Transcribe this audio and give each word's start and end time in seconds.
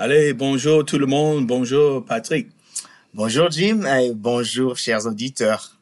Allez, 0.00 0.32
bonjour 0.32 0.84
tout 0.84 0.96
le 0.96 1.06
monde, 1.06 1.48
bonjour 1.48 2.04
Patrick. 2.04 2.46
Bonjour 3.14 3.50
Jim 3.50 3.82
et 3.84 4.12
bonjour 4.14 4.76
chers 4.76 5.04
auditeurs. 5.06 5.76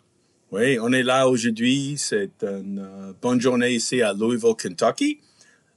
Oui, 0.50 0.78
on 0.80 0.90
est 0.94 1.02
là 1.02 1.28
aujourd'hui. 1.28 1.96
C'est 1.98 2.42
une 2.42 2.78
euh, 2.78 3.12
bonne 3.20 3.42
journée 3.42 3.72
ici 3.72 4.00
à 4.00 4.14
Louisville, 4.14 4.54
Kentucky, 4.56 5.18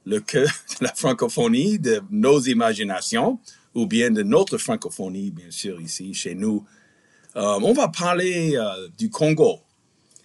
le 0.06 0.20
cœur 0.20 0.48
de 0.80 0.86
la 0.86 0.94
francophonie, 0.94 1.78
de 1.78 2.00
nos 2.10 2.40
imaginations, 2.40 3.38
ou 3.74 3.84
bien 3.84 4.10
de 4.10 4.22
notre 4.22 4.56
francophonie, 4.56 5.30
bien 5.30 5.50
sûr, 5.50 5.78
ici, 5.78 6.14
chez 6.14 6.34
nous. 6.34 6.64
Euh, 7.36 7.58
on 7.62 7.74
va 7.74 7.88
parler 7.88 8.56
euh, 8.56 8.88
du 8.96 9.10
Congo. 9.10 9.60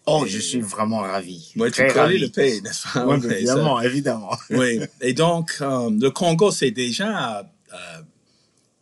Oh, 0.05 0.23
je 0.25 0.39
suis 0.39 0.61
vraiment 0.61 0.99
ravi. 0.99 1.51
Oui, 1.57 1.69
tu 1.69 1.85
connais 1.87 2.17
le 2.17 2.29
pays, 2.29 2.61
n'est-ce 2.61 2.93
pas? 2.93 3.05
Oui, 3.05 3.17
évidemment, 3.29 3.81
évidemment. 3.81 4.37
oui. 4.51 4.79
Et 5.01 5.11
donc, 5.11 5.57
le 5.59 6.09
Congo, 6.11 6.51
c'est 6.51 6.71
déjà 6.71 7.45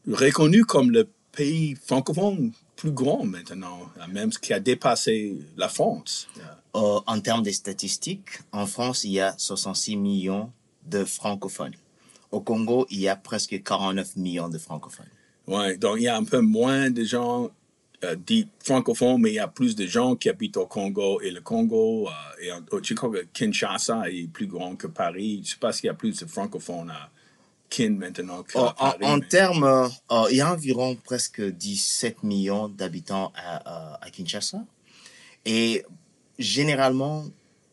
reconnu 0.07 0.65
comme 0.65 0.91
le 0.91 1.07
pays 1.31 1.75
francophone 1.75 2.51
plus 2.75 2.91
grand 2.91 3.23
maintenant, 3.23 3.89
euh, 3.97 4.07
même 4.07 4.31
ce 4.31 4.39
qui 4.39 4.53
a 4.53 4.59
dépassé 4.59 5.37
la 5.57 5.69
France. 5.69 6.27
Euh, 6.75 6.99
en 7.05 7.19
termes 7.19 7.43
des 7.43 7.53
statistiques, 7.53 8.39
en 8.51 8.65
France, 8.65 9.03
il 9.03 9.11
y 9.11 9.19
a 9.19 9.35
66 9.37 9.95
millions 9.95 10.51
de 10.85 11.05
francophones. 11.05 11.75
Au 12.31 12.41
Congo, 12.41 12.87
il 12.89 12.99
y 12.99 13.07
a 13.07 13.15
presque 13.15 13.61
49 13.61 14.15
millions 14.17 14.49
de 14.49 14.57
francophones. 14.57 15.05
Ouais, 15.45 15.77
donc 15.77 15.97
il 15.97 16.03
y 16.03 16.07
a 16.07 16.17
un 16.17 16.23
peu 16.23 16.41
moins 16.41 16.89
de 16.89 17.03
gens 17.03 17.51
euh, 18.03 18.15
dits 18.15 18.47
francophones, 18.63 19.21
mais 19.21 19.29
il 19.31 19.35
y 19.35 19.39
a 19.39 19.47
plus 19.47 19.75
de 19.75 19.85
gens 19.85 20.15
qui 20.15 20.29
habitent 20.29 20.57
au 20.57 20.65
Congo. 20.65 21.21
Et 21.21 21.31
le 21.31 21.41
Congo, 21.41 22.09
euh, 22.09 22.81
crois 22.95 23.11
que 23.11 23.25
Kinshasa 23.33 24.09
est 24.09 24.27
plus 24.27 24.47
grand 24.47 24.75
que 24.75 24.87
Paris. 24.87 25.35
Je 25.35 25.39
ne 25.41 25.45
sais 25.45 25.59
pas 25.59 25.71
s'il 25.71 25.85
y 25.85 25.89
a 25.89 25.93
plus 25.93 26.19
de 26.19 26.25
francophones 26.25 26.89
à 26.89 27.11
Kin 27.73 27.97
maintenant 27.97 28.43
Oh, 28.53 28.69
en, 29.01 29.19
termes, 29.19 29.63
euh, 29.63 29.87
euh, 30.11 30.27
il 30.29 30.37
y 30.37 30.41
a 30.41 30.53
environ 30.53 30.95
presque 30.95 31.41
17 31.41 32.21
millions 32.21 32.69
d'habitants 32.69 33.33
à, 33.35 33.93
euh, 33.93 33.97
à 33.99 34.09
Kinshasa. 34.11 34.63
Et 35.45 35.83
généralement, 36.37 37.25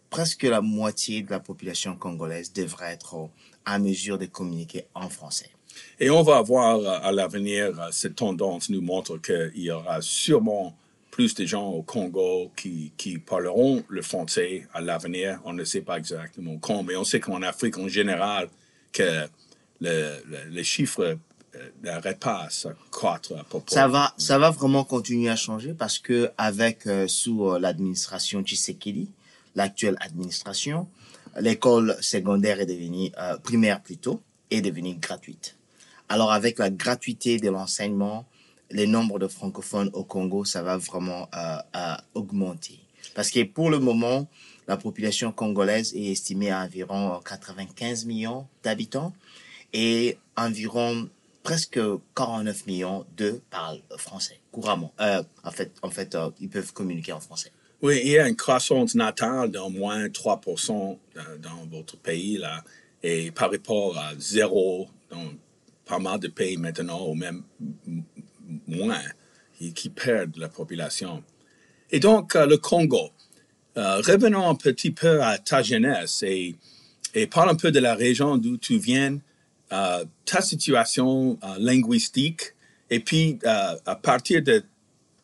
presque 0.09 0.45
la 0.45 0.63
moitié 0.63 1.21
de 1.21 1.31
la 1.31 1.39
population 1.39 1.97
congolaise 1.97 2.51
devrait 2.55 2.93
être 2.93 3.29
à 3.67 3.79
mesure 3.79 4.17
de 4.17 4.25
communiquer 4.25 4.87
en 4.95 5.11
français. 5.11 5.51
Et 5.99 6.09
on 6.09 6.23
va 6.23 6.41
voir 6.41 7.05
à 7.05 7.13
l'avenir, 7.13 7.89
cette 7.93 8.17
tendance 8.17 8.71
nous 8.71 8.81
montre 8.81 9.19
qu'il 9.19 9.63
y 9.63 9.71
aura 9.71 10.01
sûrement 10.01 10.75
plus 11.11 11.35
de 11.35 11.45
gens 11.45 11.69
au 11.69 11.83
Congo 11.83 12.51
qui, 12.57 12.93
qui 12.97 13.19
parleront 13.19 13.85
le 13.89 14.01
français 14.01 14.67
à 14.73 14.81
l'avenir. 14.81 15.41
On 15.45 15.53
ne 15.53 15.65
sait 15.65 15.83
pas 15.83 15.99
exactement 15.99 16.57
quand, 16.57 16.83
mais 16.85 16.97
on 16.97 17.05
sait 17.05 17.21
qu'en 17.21 17.43
Afrique 17.43 17.77
en 17.77 17.89
général, 17.89 18.49
que 18.93 19.29
le, 19.81 20.17
le- 20.27 20.49
les 20.51 20.65
chiffres 20.65 21.17
euh, 21.57 21.71
n'arrêtent 21.83 22.21
pas 22.21 22.43
à 22.45 22.51
se 22.51 22.69
croître 22.91 23.33
à 23.39 23.45
propos. 23.45 23.73
Ça 23.75 23.89
va, 23.89 24.15
ça 24.19 24.39
va 24.39 24.51
vraiment 24.51 24.85
continuer 24.85 25.29
à 25.31 25.37
changer 25.37 25.75
parce 25.75 25.99
que 25.99 26.31
avec 26.39 26.87
euh, 26.87 27.09
sous 27.09 27.47
euh, 27.49 27.59
l'administration 27.59 28.43
Tshisekedi, 28.43 29.11
l'actuelle 29.55 29.97
administration, 30.01 30.89
l'école 31.39 31.97
secondaire 32.01 32.61
est 32.61 32.67
devenue 32.67 33.11
primaire 33.43 33.81
plutôt 33.83 34.21
est 34.51 34.61
devenue 34.63 34.95
gratuite. 34.97 35.57
Alors 36.09 36.33
avec 36.33 36.59
la 36.59 36.71
gratuité 36.71 37.39
de 37.39 37.49
l'enseignement, 37.51 38.27
le 38.71 38.85
nombre 38.87 39.19
de 39.21 39.29
francophones 39.29 39.91
au 39.93 40.03
Congo, 40.05 40.45
ça 40.45 40.63
va 40.63 40.77
vraiment 40.77 41.29
augmenter. 42.15 42.81
Parce 43.15 43.31
que 43.31 43.43
pour 43.45 43.71
le 43.71 43.79
moment, 43.79 44.29
la 44.69 44.77
population 44.77 45.33
congolaise 45.33 45.93
est 45.95 46.13
estimée 46.13 46.51
à 46.51 46.63
environ 46.63 47.15
euh, 47.15 47.19
95 47.25 48.05
millions 48.07 48.47
d'habitants 48.63 49.13
et 49.73 50.19
environ 50.37 51.09
presque 51.43 51.81
49 52.15 52.67
millions 52.67 53.07
de 53.17 53.41
parlent 53.51 53.83
français 53.97 54.41
couramment. 54.53 54.93
Euh, 55.01 55.23
en 55.45 55.51
fait, 55.51 55.73
en 55.83 55.91
fait 55.91 56.15
euh, 56.15 56.31
ils 56.41 56.49
peuvent 56.49 56.73
communiquer 56.73 57.13
en 57.13 57.21
français. 57.21 57.53
Oui, 57.83 58.01
il 58.05 58.11
y 58.11 58.19
a 58.19 58.29
une 58.29 58.37
croissance 58.37 58.95
natale 58.95 59.51
d'au 59.51 59.71
moins 59.71 60.07
3% 60.07 60.69
dans, 60.69 60.99
dans 61.41 61.67
votre 61.71 61.97
pays, 61.97 62.37
là, 62.37 62.63
et 63.03 63.31
par 63.31 63.51
rapport 63.51 63.97
à 63.97 64.13
zéro 64.19 64.89
dans 65.11 65.33
pas 65.87 65.99
mal 65.99 66.21
de 66.21 66.29
pays 66.29 66.59
maintenant, 66.59 67.07
ou 67.09 67.15
même 67.15 67.43
moins, 68.69 69.03
qui, 69.75 69.89
perdent 69.89 70.37
la 70.37 70.49
population. 70.49 71.25
Et 71.91 72.01
donc, 72.01 72.37
euh, 72.37 72.47
le 72.47 72.59
Congo. 72.59 73.11
Revenons 73.77 74.47
un 74.47 74.57
petit 74.57 74.91
peu 74.91 75.23
à 75.23 75.39
ta 75.39 75.63
jeunesse 75.63 76.23
et, 76.23 76.55
et 77.15 77.27
parle 77.27 77.49
un 77.49 77.55
peu 77.55 77.73
de 77.73 77.79
la 77.79 77.95
région 77.95 78.37
d'où 78.37 78.59
tu 78.59 78.77
viens, 78.79 79.19
euh, 79.73 80.05
ta 80.25 80.41
situation 80.41 81.39
euh, 81.45 81.55
linguistique, 81.59 82.55
et 82.91 83.01
puis 83.01 83.39
euh, 83.45 83.77
à 83.87 83.95
partir 83.95 84.43
de 84.43 84.65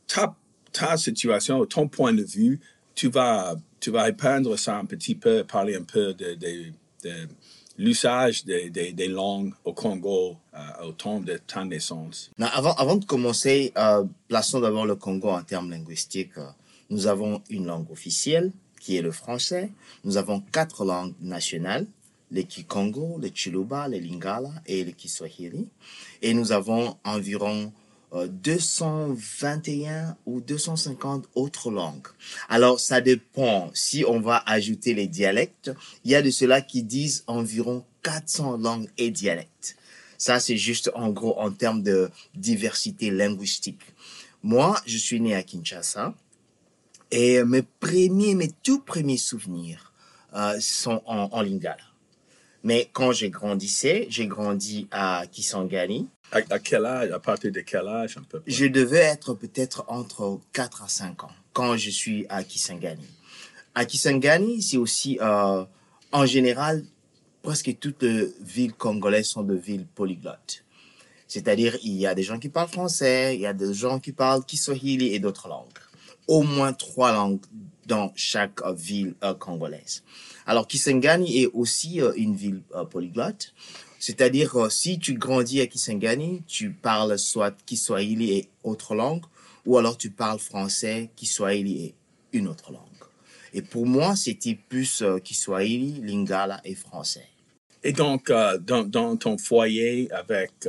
ta, 0.07 0.37
ta 0.73 0.97
situation, 0.97 1.65
ton 1.67 1.89
point 1.89 2.13
de 2.13 2.23
vue, 2.23 2.61
tu 2.95 3.09
vas, 3.09 3.57
tu 3.81 3.91
vas 3.91 4.09
ça 4.57 4.79
un 4.79 4.85
petit 4.85 5.15
peu, 5.15 5.45
parler 5.45 5.75
un 5.75 5.83
peu 5.83 6.15
de, 6.15 6.37
l'usage 7.77 8.45
des, 8.45 9.09
langues 9.09 9.53
au 9.65 9.73
Congo 9.73 10.37
au 10.83 10.93
temps 10.93 11.21
de 11.21 11.39
ta 11.47 11.65
naissance. 11.65 12.31
Avant, 12.41 12.73
avant 12.75 12.97
de 12.97 13.05
commencer, 13.05 13.75
plaçons 14.29 14.61
d'abord 14.61 14.87
le 14.87 14.97
Congo 14.97 15.29
en 15.29 15.43
termes 15.43 15.71
linguistiques. 15.71 16.33
Nous 16.89 17.07
avons 17.07 17.43
une 17.51 17.67
langue 17.67 17.91
officielle 17.91 18.53
qui 18.81 18.97
est 18.97 19.03
le 19.03 19.13
français. 19.13 19.73
Nous 20.05 20.17
avons 20.17 20.41
quatre 20.41 20.85
langues 20.85 21.15
nationales, 21.21 21.87
le 22.31 22.43
Kikongo, 22.43 23.19
le 23.21 23.31
Chiluba, 23.33 23.89
le 23.89 23.99
Lingala 23.99 24.51
et 24.67 24.85
le 24.85 24.93
Kiswahili. 24.93 25.69
Et 26.23 26.35
nous 26.35 26.53
avons 26.53 26.97
environ 27.05 27.73
euh, 28.13 28.29
221 28.29 30.17
ou 30.27 30.41
250 30.41 31.29
autres 31.35 31.71
langues. 31.71 32.07
Alors, 32.49 32.81
ça 32.81 33.01
dépend. 33.01 33.71
Si 33.75 34.05
on 34.07 34.21
va 34.21 34.43
ajouter 34.47 34.95
les 34.95 35.07
dialectes, 35.07 35.73
il 36.05 36.13
y 36.13 36.15
a 36.15 36.23
de 36.23 36.31
ceux-là 36.31 36.61
qui 36.61 36.83
disent 36.83 37.25
environ 37.27 37.85
400 38.03 38.59
langues 38.59 38.89
et 38.97 39.11
dialectes. 39.11 39.77
Ça, 40.19 40.41
c'est 40.41 40.57
juste 40.57 40.91
en 40.95 41.11
gros 41.11 41.39
en 41.39 41.51
termes 41.51 41.83
de 41.83 42.11
diversité 42.35 43.11
linguistique. 43.11 43.83
Moi, 44.43 44.81
je 44.87 44.97
suis 44.97 45.21
né 45.21 45.35
à 45.35 45.43
Kinshasa 45.43 46.15
et 47.11 47.43
mes 47.45 47.63
premiers, 47.63 48.35
mes 48.35 48.51
tout 48.63 48.81
premiers 48.81 49.17
souvenirs 49.19 49.93
euh, 50.35 50.59
sont 50.61 51.03
en 51.07 51.43
Lingala. 51.43 51.86
Mais 52.67 52.91
quand 52.93 53.13
j'ai 53.13 53.31
grandissé, 53.31 54.09
j'ai 54.11 54.27
grandi 54.27 54.89
à 54.91 55.23
Kisangani. 55.31 56.09
À, 56.33 56.39
à 56.51 56.59
quel 56.59 56.85
âge, 56.85 57.13
à 57.13 57.21
partir 57.21 57.53
de 57.53 57.61
quel 57.61 57.87
âge 57.87 58.17
un 58.19 58.23
peu? 58.23 58.41
Près? 58.41 58.51
Je 58.51 58.67
devais 58.67 58.99
être 58.99 59.35
peut-être 59.35 59.85
entre 59.87 60.41
4 60.53 60.83
à 60.83 60.89
5 60.89 61.23
ans 61.23 61.31
quand 61.53 61.77
je 61.77 61.91
suis 61.91 62.27
à 62.29 62.43
Kisangani. 62.43 63.07
À 63.77 63.85
Kisangani, 63.85 64.61
c'est 64.61 64.79
aussi, 64.79 65.17
euh, 65.21 65.65
en 66.11 66.27
général, 66.27 66.85
presque 67.41 67.79
toutes 67.79 68.03
les 68.03 68.35
villes 68.41 68.75
congolaises 68.75 69.29
sont 69.29 69.45
de 69.45 69.55
villes 69.55 69.87
polyglottes. 69.95 70.65
C'est-à-dire, 71.29 71.79
il 71.85 71.95
y 71.95 72.09
a 72.09 72.17
des 72.17 72.25
gens 72.25 72.41
qui 72.41 72.49
parlent 72.49 72.69
français, 72.69 73.37
il 73.37 73.43
y 73.43 73.47
a 73.47 73.53
des 73.53 73.75
gens 73.75 74.01
qui 74.01 74.11
parlent 74.11 74.45
Kiswahili 74.45 75.15
et 75.15 75.21
d'autres 75.21 75.47
langues. 75.47 75.79
Au 76.27 76.43
moins 76.43 76.73
trois 76.73 77.13
langues 77.13 77.39
dans 77.87 78.13
chaque 78.17 78.61
euh, 78.63 78.73
ville 78.73 79.15
euh, 79.23 79.35
congolaise. 79.35 80.03
Alors, 80.47 80.67
Kisangani 80.67 81.43
est 81.43 81.47
aussi 81.47 82.01
euh, 82.01 82.13
une 82.17 82.35
ville 82.35 82.63
polyglotte. 82.91 83.55
C'est-à-dire, 83.99 84.71
si 84.71 84.99
tu 84.99 85.15
grandis 85.15 85.61
à 85.61 85.67
Kisangani, 85.67 86.43
tu 86.47 86.71
parles 86.71 87.19
soit 87.19 87.57
Kiswahili 87.65 88.33
et 88.33 88.49
autre 88.63 88.95
langue, 88.95 89.25
ou 89.65 89.79
alors 89.79 89.97
tu 89.97 90.11
parles 90.11 90.39
français, 90.39 91.11
Kiswahili 91.17 91.87
et 91.87 91.95
une 92.33 92.47
autre 92.47 92.73
langue. 92.73 92.83
Et 93.55 93.63
pour 93.63 93.87
moi, 93.87 94.15
c'était 94.15 94.55
plus 94.55 95.03
Kiswahili, 95.25 96.03
Lingala 96.03 96.61
et 96.65 96.75
français. 96.75 97.27
Et 97.83 97.93
donc, 97.93 98.31
dans, 98.61 99.17
ton 99.17 99.39
foyer, 99.39 100.13
avec, 100.13 100.69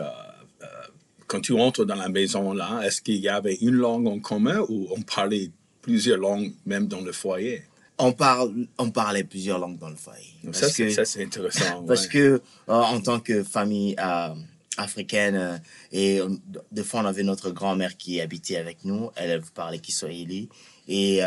quand 1.28 1.42
tu 1.42 1.52
entres 1.52 1.86
dans 1.86 1.96
la 1.96 2.08
maison, 2.08 2.54
là, 2.54 2.82
est-ce 2.84 3.02
qu'il 3.02 3.18
y 3.18 3.30
avait 3.30 3.56
une 3.56 3.76
langue 3.76 4.08
en 4.08 4.20
commun 4.20 4.66
ou 4.70 4.88
on 4.96 5.02
parlait 5.02 5.52
plusieurs 5.88 6.20
langues 6.20 6.52
même 6.66 6.88
dans 6.88 7.00
le 7.00 7.14
foyer? 7.14 7.64
On, 7.98 8.12
parle, 8.12 8.68
on 8.78 8.92
parlait 8.92 9.24
plusieurs 9.24 9.58
langues 9.58 9.80
dans 9.80 9.90
le 9.90 9.96
foyer. 9.96 10.34
Ça, 10.52 10.70
c'est 10.70 11.24
intéressant. 11.24 11.84
Parce 11.88 12.08
que, 12.08 12.42
en 12.68 13.00
tant 13.00 13.22
que 13.22 13.42
famille 13.42 13.96
africaine, 14.76 15.62
et 15.94 16.20
des 16.72 16.84
fois, 16.84 17.00
on 17.00 17.06
avait 17.06 17.24
notre 17.24 17.52
grand-mère 17.52 17.96
qui 17.96 18.20
habitait 18.20 18.58
avec 18.58 18.84
nous. 18.84 19.10
Elle 19.16 19.42
parlait 19.56 19.80
Kiswahili. 19.80 20.50
Et 20.90 21.22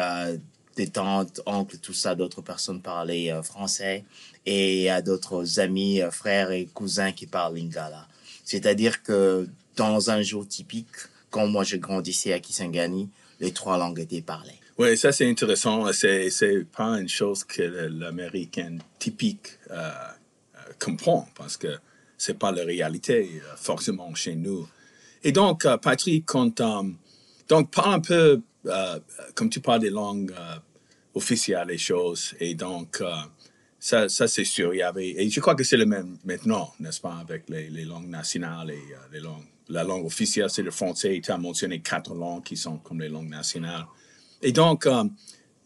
des 0.77 0.89
tantes, 0.89 1.41
oncles, 1.47 1.79
tout 1.79 1.95
ça, 1.95 2.15
d'autres 2.15 2.43
personnes 2.43 2.83
parlaient 2.83 3.33
français. 3.43 4.05
Et 4.45 4.91
a 4.91 5.01
d'autres 5.01 5.59
amis, 5.59 6.03
frères 6.13 6.51
et 6.51 6.67
cousins 6.67 7.13
qui 7.13 7.27
parlent 7.27 7.57
lingala. 7.57 8.07
C'est-à-dire 8.45 9.03
que 9.03 9.49
dans 9.77 10.11
un 10.11 10.21
jour 10.23 10.47
typique, 10.47 10.87
quand 11.31 11.47
moi 11.47 11.65
je 11.65 11.77
grandissais 11.77 12.33
à 12.33 12.41
Kisangani, 12.41 13.09
les 13.41 13.53
trois 13.53 13.79
langues 13.79 13.99
étaient 13.99 14.23
parlées. 14.23 14.61
Oui, 14.79 14.97
ça 14.97 15.13
c'est 15.13 15.29
intéressant. 15.29 15.93
C'est, 15.93 16.31
c'est 16.31 16.65
pas 16.65 16.99
une 16.99 17.09
chose 17.09 17.45
que 17.45 17.63
l'américain 17.63 18.79
typique 18.99 19.59
euh, 19.71 19.75
euh, 19.75 20.59
comprend 20.79 21.29
parce 21.35 21.57
que 21.57 21.79
c'est 22.17 22.39
pas 22.39 22.53
la 22.53 22.65
réalité 22.65 23.43
euh, 23.45 23.57
forcément 23.57 24.15
chez 24.15 24.37
nous. 24.37 24.69
Et 25.23 25.33
donc, 25.33 25.67
Patrick, 25.83 26.25
quand, 26.25 26.63
donc 27.47 27.71
parle 27.71 27.95
un 27.95 28.01
peu, 28.01 28.41
comme 29.35 29.51
tu 29.51 29.61
parles 29.61 29.81
des 29.81 29.91
langues 29.91 30.35
officielles, 31.13 31.69
les 31.69 31.77
choses, 31.77 32.35
et 32.41 32.55
donc 32.55 33.03
ça, 33.79 34.09
c'est 34.09 34.45
sûr. 34.45 34.73
Il 34.73 34.79
y 34.79 34.83
avait, 34.83 35.11
et 35.11 35.29
je 35.29 35.41
crois 35.41 35.55
que 35.55 35.63
c'est 35.63 35.77
le 35.77 35.85
même 35.85 36.17
maintenant, 36.25 36.73
n'est-ce 36.81 37.03
pas, 37.03 37.17
avec 37.21 37.51
les, 37.51 37.69
les 37.69 37.85
langues 37.85 38.09
nationales 38.09 38.71
et 38.71 38.83
les 39.13 39.21
langues. 39.21 39.45
La 39.71 39.85
langue 39.85 40.05
officielle, 40.05 40.51
c'est 40.51 40.63
le 40.63 40.71
français. 40.71 41.21
Tu 41.23 41.31
as 41.31 41.39
mentionné 41.39 41.81
quatre 41.81 42.15
langues 42.15 42.43
qui 42.43 42.57
sont 42.57 42.79
comme 42.79 43.01
les 43.01 43.09
langues 43.09 43.29
nationales. 43.29 43.87
Et 44.43 44.53
donc, 44.53 44.87
euh, 44.87 45.05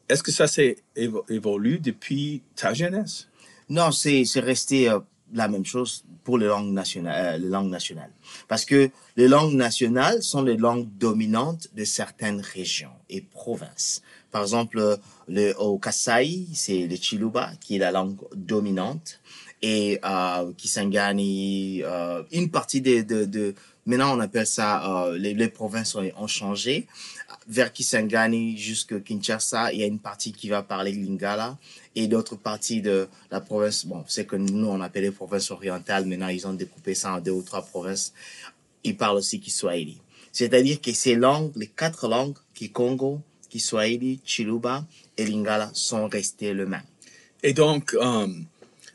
est-ce 0.08 0.22
que 0.22 0.32
ça 0.32 0.46
s'est 0.46 0.76
évolué 0.94 1.78
depuis 1.78 2.42
ta 2.54 2.74
jeunesse? 2.74 3.28
Non, 3.68 3.90
c'est 3.90 4.24
resté 4.36 4.90
euh, 4.90 5.00
la 5.32 5.48
même 5.48 5.64
chose 5.64 6.04
pour 6.22 6.38
les 6.38 6.46
langues 6.46 6.72
nationales, 6.72 7.42
les 7.42 7.48
langues 7.48 7.70
nationales. 7.70 8.10
Parce 8.48 8.64
que 8.64 8.90
les 9.16 9.28
langues 9.28 9.54
nationales 9.54 10.22
sont 10.22 10.42
les 10.42 10.56
langues 10.56 10.88
dominantes 10.98 11.68
de 11.74 11.84
certaines 11.84 12.40
régions 12.40 12.94
et 13.08 13.20
provinces. 13.20 14.02
Par 14.30 14.42
exemple, 14.42 14.98
le, 15.28 15.54
au 15.58 15.78
Kasaï, 15.78 16.48
c'est 16.54 16.86
le 16.86 16.96
Chiluba 16.96 17.52
qui 17.60 17.76
est 17.76 17.78
la 17.78 17.92
langue 17.92 18.16
dominante. 18.34 19.20
Et 19.62 19.98
euh, 20.04 20.52
Kisangani, 20.56 21.82
euh, 21.84 22.22
une 22.32 22.50
partie 22.50 22.80
de, 22.80 23.02
de, 23.24 23.54
Maintenant, 23.86 24.16
on 24.16 24.20
appelle 24.20 24.46
ça... 24.46 25.04
Euh, 25.04 25.18
les, 25.18 25.34
les, 25.34 25.48
provinces 25.48 25.94
ont, 25.94 26.26
changé. 26.26 26.86
Vers 27.46 27.72
Kisangani 27.72 28.56
jusqu'à 28.56 29.00
Kinshasa, 29.00 29.72
il 29.72 29.80
y 29.80 29.82
a 29.82 29.86
une 29.86 29.98
partie 29.98 30.32
qui 30.32 30.48
va 30.48 30.62
parler 30.62 30.92
Lingala. 30.92 31.58
Et 31.94 32.06
d'autres 32.06 32.36
parties 32.36 32.80
de 32.80 33.08
la 33.30 33.40
province... 33.40 33.86
Bon, 33.86 34.04
c'est 34.08 34.26
que 34.26 34.36
nous, 34.36 34.66
on 34.66 34.80
appelle 34.80 35.04
les 35.04 35.10
provinces 35.10 35.50
orientales. 35.50 36.06
Maintenant, 36.06 36.28
ils 36.28 36.46
ont 36.46 36.54
découpé 36.54 36.94
ça 36.94 37.14
en 37.14 37.20
deux 37.20 37.32
ou 37.32 37.42
trois 37.42 37.62
provinces. 37.62 38.12
Ils 38.84 38.96
parlent 38.96 39.16
aussi 39.16 39.40
Kiswahili. 39.40 39.98
C'est-à-dire 40.32 40.80
que 40.80 40.92
ces 40.92 41.14
langues, 41.14 41.52
les 41.54 41.68
quatre 41.68 42.08
langues, 42.08 42.34
Kikongo, 42.54 43.20
Kiswahili, 43.48 44.20
Chiluba 44.24 44.84
et 45.16 45.24
Lingala 45.24 45.70
sont 45.74 46.08
restés 46.08 46.52
le 46.52 46.66
même. 46.66 46.82
Et 47.44 47.52
donc, 47.52 47.94
euh, 47.94 48.26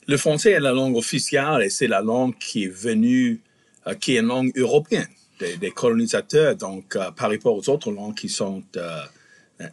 le 0.05 0.17
français 0.17 0.51
est 0.51 0.59
la 0.59 0.73
langue 0.73 0.97
officielle 0.97 1.61
et 1.61 1.69
c'est 1.69 1.87
la 1.87 2.01
langue 2.01 2.35
qui 2.37 2.65
est 2.65 2.67
venue, 2.67 3.39
qui 3.95 4.15
est 4.15 4.19
une 4.19 4.27
langue 4.27 4.51
européenne 4.55 5.07
des, 5.39 5.71
colonisateurs, 5.71 6.55
donc 6.55 6.95
euh, 6.95 7.11
par 7.11 7.29
rapport 7.29 7.55
aux 7.55 7.69
autres 7.69 7.91
langues 7.91 8.15
qui 8.15 8.29
sont 8.29 8.63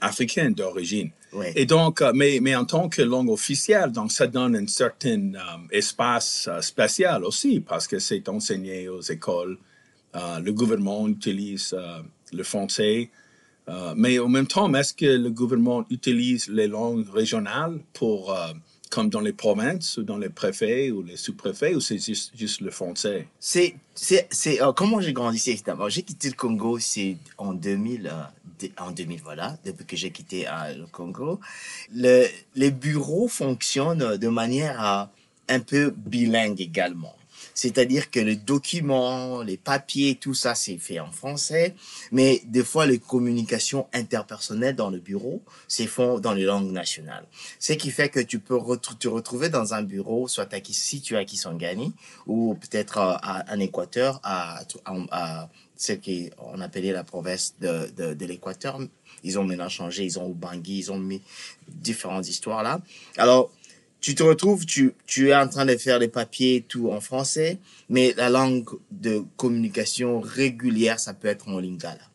africaines 0.01 0.55
d'origine. 0.55 1.11
Et 1.55 1.67
donc, 1.67 2.03
mais, 2.15 2.39
mais 2.41 2.57
en 2.57 2.65
tant 2.65 2.89
que 2.89 3.03
langue 3.03 3.29
officielle, 3.31 3.93
donc 3.93 4.11
ça 4.11 4.27
donne 4.27 4.57
un 4.57 4.67
certain 4.67 5.33
espace 5.71 6.49
spécial 6.61 7.25
aussi 7.25 7.61
parce 7.61 7.87
que 7.87 7.99
c'est 7.99 8.29
enseigné 8.29 8.89
aux 8.89 9.03
écoles. 9.03 9.59
le 10.15 10.51
gouvernement 10.51 11.07
utilise 11.07 11.77
le 12.33 12.43
français. 12.43 13.11
Euh, 13.69 13.95
mais 13.97 14.19
en 14.19 14.29
même 14.29 14.47
temps, 14.47 14.73
est-ce 14.75 14.95
que 14.95 15.07
le 15.07 15.31
gouvernement 15.31 15.85
utilise 15.91 16.49
les 16.49 16.69
langues 16.69 17.09
régionales 17.13 17.81
pour, 17.93 18.33
euh, 18.33 18.53
comme 18.97 19.11
dans 19.11 19.21
les 19.21 19.35
provinces 19.35 19.99
ou 19.99 20.05
dans 20.05 20.17
les 20.17 20.31
préfets 20.31 20.91
ou 20.91 21.03
les 21.03 21.19
sous-préfets, 21.19 21.75
ou 21.75 21.81
c'est 21.81 21.99
juste, 21.99 22.33
juste, 22.35 22.63
le 22.63 22.71
français? 22.71 23.29
C'est, 23.39 23.75
c'est, 23.95 24.27
c'est 24.31 24.63
euh, 24.63 24.73
comment 24.73 25.03
j'ai 25.03 25.13
grandi, 25.13 25.43
évidemment. 25.51 25.91
J'ai 25.91 26.03
quitté 26.03 26.29
le 26.31 26.35
Congo, 26.35 26.79
c'est 26.79 27.19
en 27.37 27.53
2000, 27.53 28.11
en 28.79 28.91
2000, 28.93 29.21
voilà, 29.23 29.59
depuis 29.67 29.85
que 29.85 29.97
j'ai 29.99 30.11
quitté 30.11 30.47
le 30.75 30.87
Congo. 30.87 31.41
Le, 31.95 32.25
les 32.55 32.71
bureaux 32.71 33.29
fonctionnent 33.29 34.17
de 34.17 34.29
manière 34.29 35.11
un 35.51 35.61
peu 35.61 35.93
bilingue 35.95 36.63
également. 36.63 37.15
C'est-à-dire 37.57 38.11
que 38.11 38.21
les 38.21 38.37
documents, 38.37 39.43
les 39.43 39.57
papiers, 39.57 40.17
tout 40.17 40.35
ça, 40.35 40.55
c'est 40.55 40.77
fait 40.77 41.01
en 41.01 41.11
français. 41.11 41.75
Mais 42.13 42.43
des 42.45 42.63
fois, 42.63 42.85
les 42.85 42.99
communications 42.99 43.87
interpersonnelles 43.95 44.77
dans 44.77 44.91
le 44.91 44.99
bureau, 44.99 45.43
c'est 45.67 45.87
fait 45.87 46.21
dans 46.21 46.35
les 46.35 46.45
langues 46.45 46.71
nationales. 46.71 47.25
Ce 47.59 47.73
qui 47.73 47.91
fait 47.91 48.11
que 48.11 48.21
tu 48.21 48.41
peux 48.41 48.59
te 48.99 49.09
retrouver 49.09 49.49
dans 49.49 49.73
un 49.73 49.83
bureau, 49.83 50.29
soit 50.29 50.53
à, 50.53 50.59
si 50.71 51.01
tu 51.01 51.15
es 51.15 51.17
à 51.17 51.25
Kisangani, 51.25 51.95
ou 52.27 52.55
peut-être 52.57 52.99
en 52.99 53.59
Équateur, 53.59 54.21
à, 54.23 54.61
à, 55.11 55.49
ce 55.79 55.93
qu'on 55.95 56.61
appelait 56.61 56.93
la 56.93 57.05
province 57.05 57.55
de, 57.59 58.25
l'Équateur. 58.27 58.81
Ils 59.25 59.39
ont 59.39 59.45
maintenant 59.45 59.71
changé, 59.71 60.05
ils 60.05 60.19
ont 60.19 60.29
Bangui, 60.29 60.81
ils 60.81 60.93
ont 60.93 60.99
mis 60.99 61.23
différentes 61.69 62.29
histoires 62.29 62.63
là. 62.63 62.81
Alors, 63.17 63.51
tu 64.01 64.15
te 64.15 64.23
retrouves, 64.23 64.67
tu, 64.67 64.93
tu 65.07 65.31
es 65.31 65.35
en 65.35 65.49
train 65.49 65.67
de 65.67 65.77
faire 65.77 65.99
les 65.99 66.09
papiers 66.09 66.65
tout 66.67 66.91
en 66.91 67.01
français, 67.01 67.59
mais 67.89 68.15
la 68.17 68.31
langue 68.31 68.69
de 68.91 69.25
communication 69.37 70.21
régulière, 70.21 71.01
ça 71.01 71.15
peut 71.15 71.29
être 71.29 71.49
en 71.49 71.59
lingala. 71.59 72.09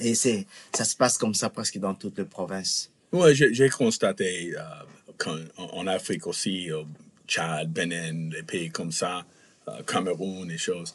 Et 0.00 0.14
c'est, 0.14 0.46
ça 0.74 0.84
se 0.84 0.96
passe 0.96 1.18
comme 1.18 1.34
ça 1.34 1.50
presque 1.50 1.78
dans 1.78 1.94
toutes 1.94 2.18
les 2.18 2.24
provinces. 2.24 2.90
Oui, 3.12 3.34
j'ai 3.34 3.68
constaté 3.68 4.54
euh, 4.56 5.44
en 5.58 5.86
Afrique 5.86 6.26
aussi, 6.26 6.72
au 6.72 6.86
Tchad, 7.28 7.70
Bénin, 7.70 8.30
les 8.30 8.42
pays 8.42 8.70
comme 8.70 8.90
ça, 8.92 9.24
euh, 9.68 9.82
Cameroun, 9.86 10.48
les 10.48 10.58
choses. 10.58 10.94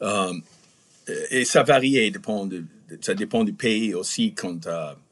Euh, 0.00 0.32
et 1.30 1.44
ça 1.44 1.62
variait, 1.62 2.10
ça 3.02 3.14
dépend 3.14 3.44
du 3.44 3.52
pays 3.52 3.94
aussi 3.94 4.32
quand 4.32 4.66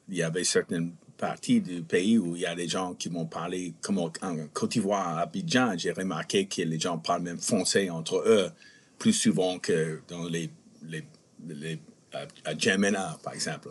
il 0.08 0.16
y 0.16 0.22
avait 0.22 0.44
certaines 0.44 0.92
partie 1.16 1.60
du 1.60 1.82
pays 1.82 2.18
où 2.18 2.36
il 2.36 2.42
y 2.42 2.46
a 2.46 2.54
des 2.54 2.68
gens 2.68 2.94
qui 2.94 3.10
m'ont 3.10 3.26
parlé, 3.26 3.74
comme 3.80 3.98
en 3.98 4.10
Côte 4.52 4.72
d'Ivoire, 4.72 5.18
à 5.18 5.22
Abidjan, 5.22 5.74
j'ai 5.76 5.92
remarqué 5.92 6.46
que 6.46 6.62
les 6.62 6.78
gens 6.78 6.98
parlent 6.98 7.22
même 7.22 7.38
français 7.38 7.90
entre 7.90 8.22
eux 8.26 8.50
plus 8.98 9.12
souvent 9.12 9.58
que 9.58 10.00
dans 10.08 10.24
les, 10.24 10.50
les, 10.88 11.04
les 11.48 11.78
à 12.44 12.56
Djamena, 12.56 13.18
par 13.22 13.34
exemple, 13.34 13.68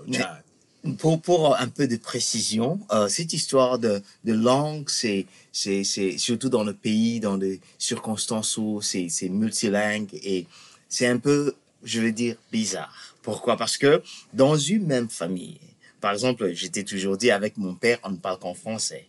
Pour, 1.00 1.20
pour 1.20 1.56
un 1.60 1.68
peu 1.68 1.88
de 1.88 1.96
précision, 1.98 2.80
euh, 2.92 3.08
cette 3.08 3.34
histoire 3.34 3.80
de, 3.80 4.04
de 4.24 4.34
langue, 4.34 4.88
c'est, 4.88 5.26
c'est, 5.52 5.84
c'est 5.84 6.20
surtout 6.20 6.50
dans 6.50 6.64
le 6.64 6.76
pays, 6.76 7.20
dans 7.20 7.38
des 7.38 7.60
circonstances 7.80 8.56
où 8.58 8.82
c'est, 8.82 9.10
c'est 9.10 9.30
multilingue 9.30 10.14
et 10.14 10.46
c'est 10.88 11.08
un 11.08 11.18
peu, 11.18 11.56
je 11.84 12.02
veux 12.02 12.12
dire, 12.12 12.36
bizarre. 12.52 13.16
Pourquoi? 13.24 13.58
Parce 13.58 13.78
que 13.78 14.04
dans 14.34 14.58
une 14.58 14.86
même 14.86 15.10
famille, 15.10 15.60
par 16.02 16.14
exemple, 16.14 16.52
j'étais 16.54 16.84
toujours 16.84 17.18
dit 17.18 17.32
avec 17.32 17.58
mon 17.58 17.76
père, 17.76 18.00
on 18.04 18.12
ne 18.12 18.18
parle 18.18 18.40
qu'en 18.40 18.54
français. 18.54 19.08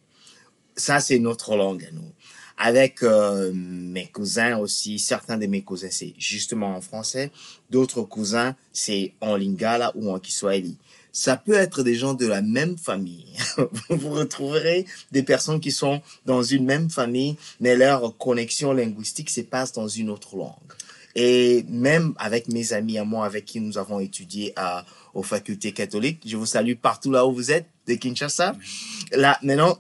Ça, 0.77 1.01
c'est 1.01 1.19
notre 1.19 1.57
langue 1.57 1.85
à 1.85 1.91
nous. 1.93 2.13
Avec 2.59 3.03
euh, 3.03 3.53
mes 3.55 4.07
cousins 4.07 4.57
aussi, 4.59 4.99
certains 4.99 5.37
de 5.37 5.47
mes 5.47 5.63
cousins, 5.63 5.89
c'est 5.91 6.15
justement 6.19 6.75
en 6.75 6.81
français. 6.81 7.31
D'autres 7.71 8.03
cousins, 8.03 8.57
c'est 8.73 9.13
en 9.21 9.37
lingala 9.37 9.93
ou 9.95 10.11
en 10.11 10.19
kiswahili. 10.19 10.79
Ça 11.13 11.37
peut 11.37 11.55
être 11.55 11.83
des 11.83 11.95
gens 11.95 12.15
de 12.15 12.27
la 12.27 12.43
même 12.43 12.77
famille. 12.79 13.27
Vous 13.91 14.11
retrouverez 14.11 14.87
des 15.13 15.23
personnes 15.23 15.61
qui 15.61 15.71
sont 15.71 16.03
dans 16.25 16.43
une 16.43 16.65
même 16.65 16.91
famille, 16.91 17.37
mais 17.61 17.75
leur 17.75 18.17
connexion 18.19 18.73
linguistique 18.73 19.31
se 19.31 19.41
passe 19.43 19.73
dans 19.73 19.89
une 19.89 20.11
autre 20.11 20.37
langue. 20.37 20.73
Et 21.15 21.65
même 21.71 22.13
avec 22.19 22.49
mes 22.49 22.75
amis 22.75 22.99
à 22.99 23.05
moi, 23.05 23.25
avec 23.25 23.47
qui 23.47 23.61
nous 23.61 23.79
avons 23.79 24.01
étudié 24.01 24.53
à, 24.57 24.85
aux 25.17 25.23
facultés 25.23 25.73
catholiques, 25.73 26.23
je 26.27 26.37
vous 26.37 26.47
salue 26.47 26.75
partout 26.75 27.11
là 27.11 27.27
où 27.27 27.33
vous 27.33 27.51
êtes, 27.51 27.67
de 27.89 27.95
Kinshasa. 27.95 28.55
Là, 29.13 29.39
maintenant, 29.43 29.79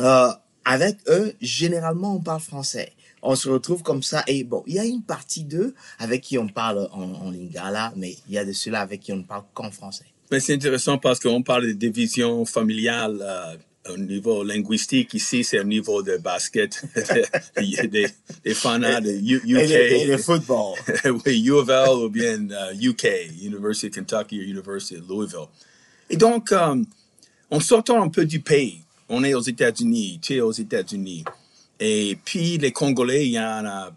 euh, 0.00 0.30
avec 0.64 0.96
eux, 1.08 1.34
généralement, 1.42 2.16
on 2.16 2.20
parle 2.20 2.40
français. 2.40 2.92
On 3.20 3.34
se 3.34 3.48
retrouve 3.50 3.82
comme 3.82 4.02
ça. 4.02 4.24
Et 4.28 4.44
bon, 4.44 4.62
il 4.66 4.74
y 4.74 4.78
a 4.78 4.84
une 4.84 5.02
partie 5.02 5.44
d'eux 5.44 5.74
avec 5.98 6.22
qui 6.22 6.38
on 6.38 6.48
parle 6.48 6.88
en, 6.92 7.02
en 7.02 7.30
lingala, 7.30 7.92
mais 7.96 8.16
il 8.28 8.34
y 8.34 8.38
a 8.38 8.44
de 8.44 8.52
ceux-là 8.52 8.80
avec 8.80 9.00
qui 9.00 9.12
on 9.12 9.16
ne 9.16 9.24
parle 9.24 9.44
qu'en 9.52 9.70
français. 9.70 10.06
Mais 10.30 10.40
c'est 10.40 10.54
intéressant 10.54 10.96
parce 10.98 11.20
qu'on 11.20 11.42
parle 11.42 11.66
de 11.66 11.72
division 11.72 12.44
familiale. 12.46 13.18
Euh, 13.20 13.56
au 13.88 13.96
niveau 13.96 14.42
linguistique, 14.44 15.14
ici, 15.14 15.44
c'est 15.44 15.60
au 15.60 15.64
niveau 15.64 16.02
de 16.02 16.16
basket, 16.18 16.82
des, 17.56 18.08
des, 18.44 18.54
fanats 18.54 19.00
de 19.00 19.10
UK. 19.10 19.70
Et 19.70 20.04
le, 20.06 20.18
football. 20.18 20.74
oui, 21.26 21.42
U 21.46 21.52
of 21.52 21.68
L 21.68 22.04
ou 22.04 22.08
bien 22.08 22.48
UK, 22.80 23.04
uh, 23.04 23.46
University 23.46 23.88
of 23.88 23.94
Kentucky 23.94 24.40
ou 24.40 24.42
University 24.42 24.96
of 24.96 25.08
Louisville. 25.08 25.48
Et 26.10 26.16
donc, 26.16 26.52
um, 26.52 26.84
en 27.50 27.60
sortant 27.60 28.02
un 28.02 28.08
peu 28.08 28.24
du 28.24 28.40
pays, 28.40 28.82
on 29.08 29.24
est 29.24 29.34
aux 29.34 29.40
États-Unis, 29.40 30.18
tu 30.22 30.34
es 30.34 30.40
aux 30.40 30.52
États-Unis. 30.52 31.24
Et 31.80 32.18
puis, 32.24 32.58
les 32.58 32.72
Congolais, 32.72 33.26
il 33.26 33.32
y 33.32 33.40
en 33.40 33.64
a 33.64 33.92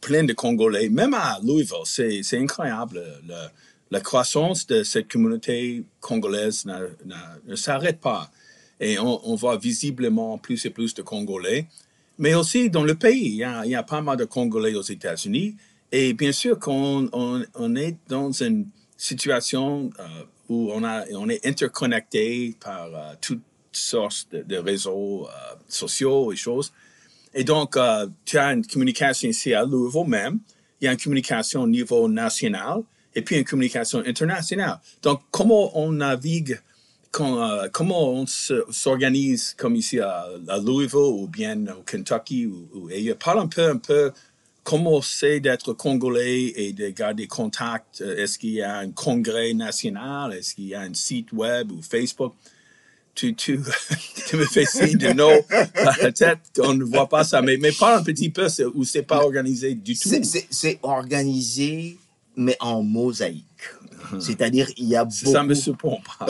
plein 0.00 0.24
de 0.24 0.32
Congolais, 0.32 0.88
même 0.88 1.14
à 1.14 1.38
Louisville, 1.42 1.84
c'est, 1.84 2.22
c'est 2.22 2.38
incroyable. 2.38 3.02
la 3.90 4.00
croissance 4.00 4.66
de 4.66 4.82
cette 4.82 5.10
communauté 5.10 5.84
congolaise 6.00 6.64
ne 7.44 7.56
s'arrête 7.56 8.00
pas. 8.00 8.30
Et 8.80 8.98
on, 8.98 9.34
voit 9.36 9.56
visiblement 9.56 10.36
plus 10.36 10.66
et 10.66 10.70
plus 10.70 10.92
de 10.94 11.02
Congolais. 11.02 11.66
Mais 12.18 12.34
aussi 12.34 12.68
dans 12.68 12.84
le 12.84 12.94
pays, 12.94 13.28
il 13.28 13.36
y 13.36 13.74
a, 13.74 13.82
pas 13.82 14.02
mal 14.02 14.16
de 14.16 14.24
Congolais 14.24 14.74
aux 14.74 14.82
États-Unis. 14.82 15.56
Et 15.92 16.12
bien 16.12 16.32
sûr 16.32 16.58
qu'on 16.58 17.08
on, 17.12 17.76
est 17.76 17.96
dans 18.08 18.32
une 18.32 18.66
situation 18.96 19.90
euh, 19.98 20.04
où 20.48 20.70
on, 20.72 20.84
a, 20.84 21.04
on 21.12 21.28
est 21.28 21.44
interconnecté 21.46 22.56
par 22.60 22.86
euh, 22.86 23.14
toutes 23.20 23.42
sortes 23.72 24.28
de, 24.32 24.56
réseaux 24.56 25.26
euh, 25.26 25.54
sociaux 25.68 26.32
et 26.32 26.36
choses. 26.36 26.72
Et 27.34 27.44
donc, 27.44 27.76
tu 28.24 28.38
as 28.38 28.52
une 28.52 28.66
communication 28.66 29.28
ici 29.28 29.52
à 29.52 29.62
Louisville 29.64 30.08
même. 30.08 30.38
Il 30.80 30.86
y 30.86 30.88
a 30.88 30.92
une 30.92 30.98
communication 30.98 31.62
au 31.62 31.66
niveau 31.66 32.08
national 32.08 32.82
et 33.16 33.22
puis 33.22 33.36
une 33.36 33.44
communication 33.44 34.02
internationale. 34.06 34.78
Donc, 35.02 35.22
comment 35.30 35.76
on 35.76 35.92
navigue, 35.92 36.60
comment 37.10 38.12
on 38.12 38.26
s'organise 38.26 39.54
comme 39.56 39.76
ici 39.76 40.00
à, 40.00 40.26
Louisville 40.62 40.96
ou 40.96 41.26
bien 41.26 41.66
au 41.68 41.82
Kentucky 41.82 42.46
ou, 42.46 42.68
ou 42.74 42.88
ailleurs? 42.88 43.16
Parle 43.16 43.40
un 43.40 43.46
peu, 43.46 43.68
un 43.68 43.76
peu 43.76 44.12
comment 44.66 45.00
c'est 45.00 45.38
d'être 45.38 45.72
congolais 45.72 46.52
et 46.56 46.72
de 46.72 46.88
garder 46.90 47.28
contact? 47.28 48.02
Euh, 48.02 48.22
est-ce 48.22 48.38
qu'il 48.38 48.50
y 48.50 48.62
a 48.62 48.78
un 48.78 48.90
congrès 48.90 49.54
national? 49.54 50.34
Est-ce 50.34 50.56
qu'il 50.56 50.66
y 50.66 50.74
a 50.74 50.80
un 50.80 50.92
site 50.92 51.32
web 51.32 51.70
ou 51.70 51.80
Facebook? 51.80 52.34
Tu, 53.14 53.34
tu, 53.34 53.60
tu 54.28 54.36
me 54.36 54.44
fais 54.44 54.66
signe 54.66 54.98
de 54.98 55.12
non 55.12 55.32
peut-être 56.00 56.40
qu'on 56.54 56.74
ne 56.74 56.84
voit 56.84 57.08
pas 57.08 57.24
ça, 57.24 57.40
mais, 57.40 57.56
mais 57.56 57.72
parle 57.72 58.00
un 58.00 58.02
petit 58.02 58.28
peu 58.28 58.48
où 58.74 58.84
c'est 58.84 59.04
pas 59.04 59.22
organisé 59.22 59.74
du 59.74 59.96
tout. 59.96 60.10
C'est 60.50 60.78
organisé, 60.82 61.96
mais 62.36 62.56
en 62.60 62.82
mosaïque. 62.82 63.44
Hmm. 64.12 64.20
C'est-à-dire, 64.20 64.68
il 64.76 64.88
y 64.88 64.96
a 64.96 65.04
beaucoup... 65.04 65.32
Ça 65.32 65.42
me 65.42 65.54
surprend 65.54 66.00
pas. 66.18 66.26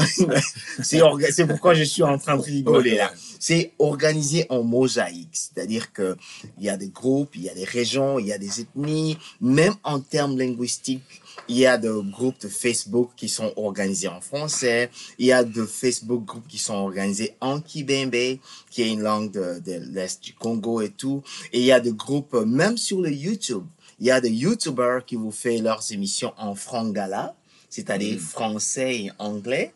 c'est 0.82 1.46
pourquoi 1.46 1.74
je 1.74 1.84
suis 1.84 2.02
en 2.02 2.18
train 2.18 2.36
de 2.36 2.42
rigoler 2.42 2.96
là. 2.96 3.12
C'est 3.38 3.72
organisé 3.78 4.46
en 4.48 4.62
mosaïque. 4.62 5.28
C'est-à-dire 5.32 5.92
que 5.92 6.16
il 6.58 6.64
y 6.64 6.68
a 6.68 6.76
des 6.76 6.88
groupes, 6.88 7.36
il 7.36 7.42
y 7.42 7.50
a 7.50 7.54
des 7.54 7.64
régions, 7.64 8.18
il 8.18 8.26
y 8.26 8.32
a 8.32 8.38
des 8.38 8.60
ethnies. 8.60 9.18
Même 9.40 9.74
en 9.84 10.00
termes 10.00 10.38
linguistiques, 10.38 11.22
il 11.48 11.58
y 11.58 11.66
a 11.66 11.78
des 11.78 12.00
groupes 12.10 12.40
de 12.40 12.48
Facebook 12.48 13.10
qui 13.16 13.28
sont 13.28 13.52
organisés 13.56 14.08
en 14.08 14.20
français. 14.20 14.90
Il 15.18 15.26
y 15.26 15.32
a 15.32 15.44
de 15.44 15.64
Facebook 15.64 16.24
groupes 16.24 16.48
qui 16.48 16.58
sont 16.58 16.74
organisés 16.74 17.36
en 17.40 17.60
Kibembe, 17.60 18.38
qui 18.70 18.82
est 18.82 18.90
une 18.90 19.02
langue 19.02 19.30
de, 19.30 19.60
de 19.60 19.80
l'Est 19.92 20.22
du 20.22 20.32
Congo 20.34 20.80
et 20.80 20.90
tout. 20.90 21.22
Et 21.52 21.60
il 21.60 21.64
y 21.64 21.72
a 21.72 21.80
des 21.80 21.92
groupes, 21.92 22.34
même 22.34 22.76
sur 22.76 23.00
le 23.00 23.10
YouTube, 23.10 23.64
il 23.98 24.06
y 24.06 24.10
a 24.10 24.20
des 24.20 24.30
YouTubers 24.30 25.04
qui 25.06 25.16
vous 25.16 25.30
font 25.30 25.62
leurs 25.62 25.90
émissions 25.92 26.32
en 26.36 26.54
frangala 26.54 27.34
c'est-à-dire 27.68 28.16
mm. 28.16 28.20
français 28.20 28.96
et 28.96 29.10
anglais. 29.18 29.72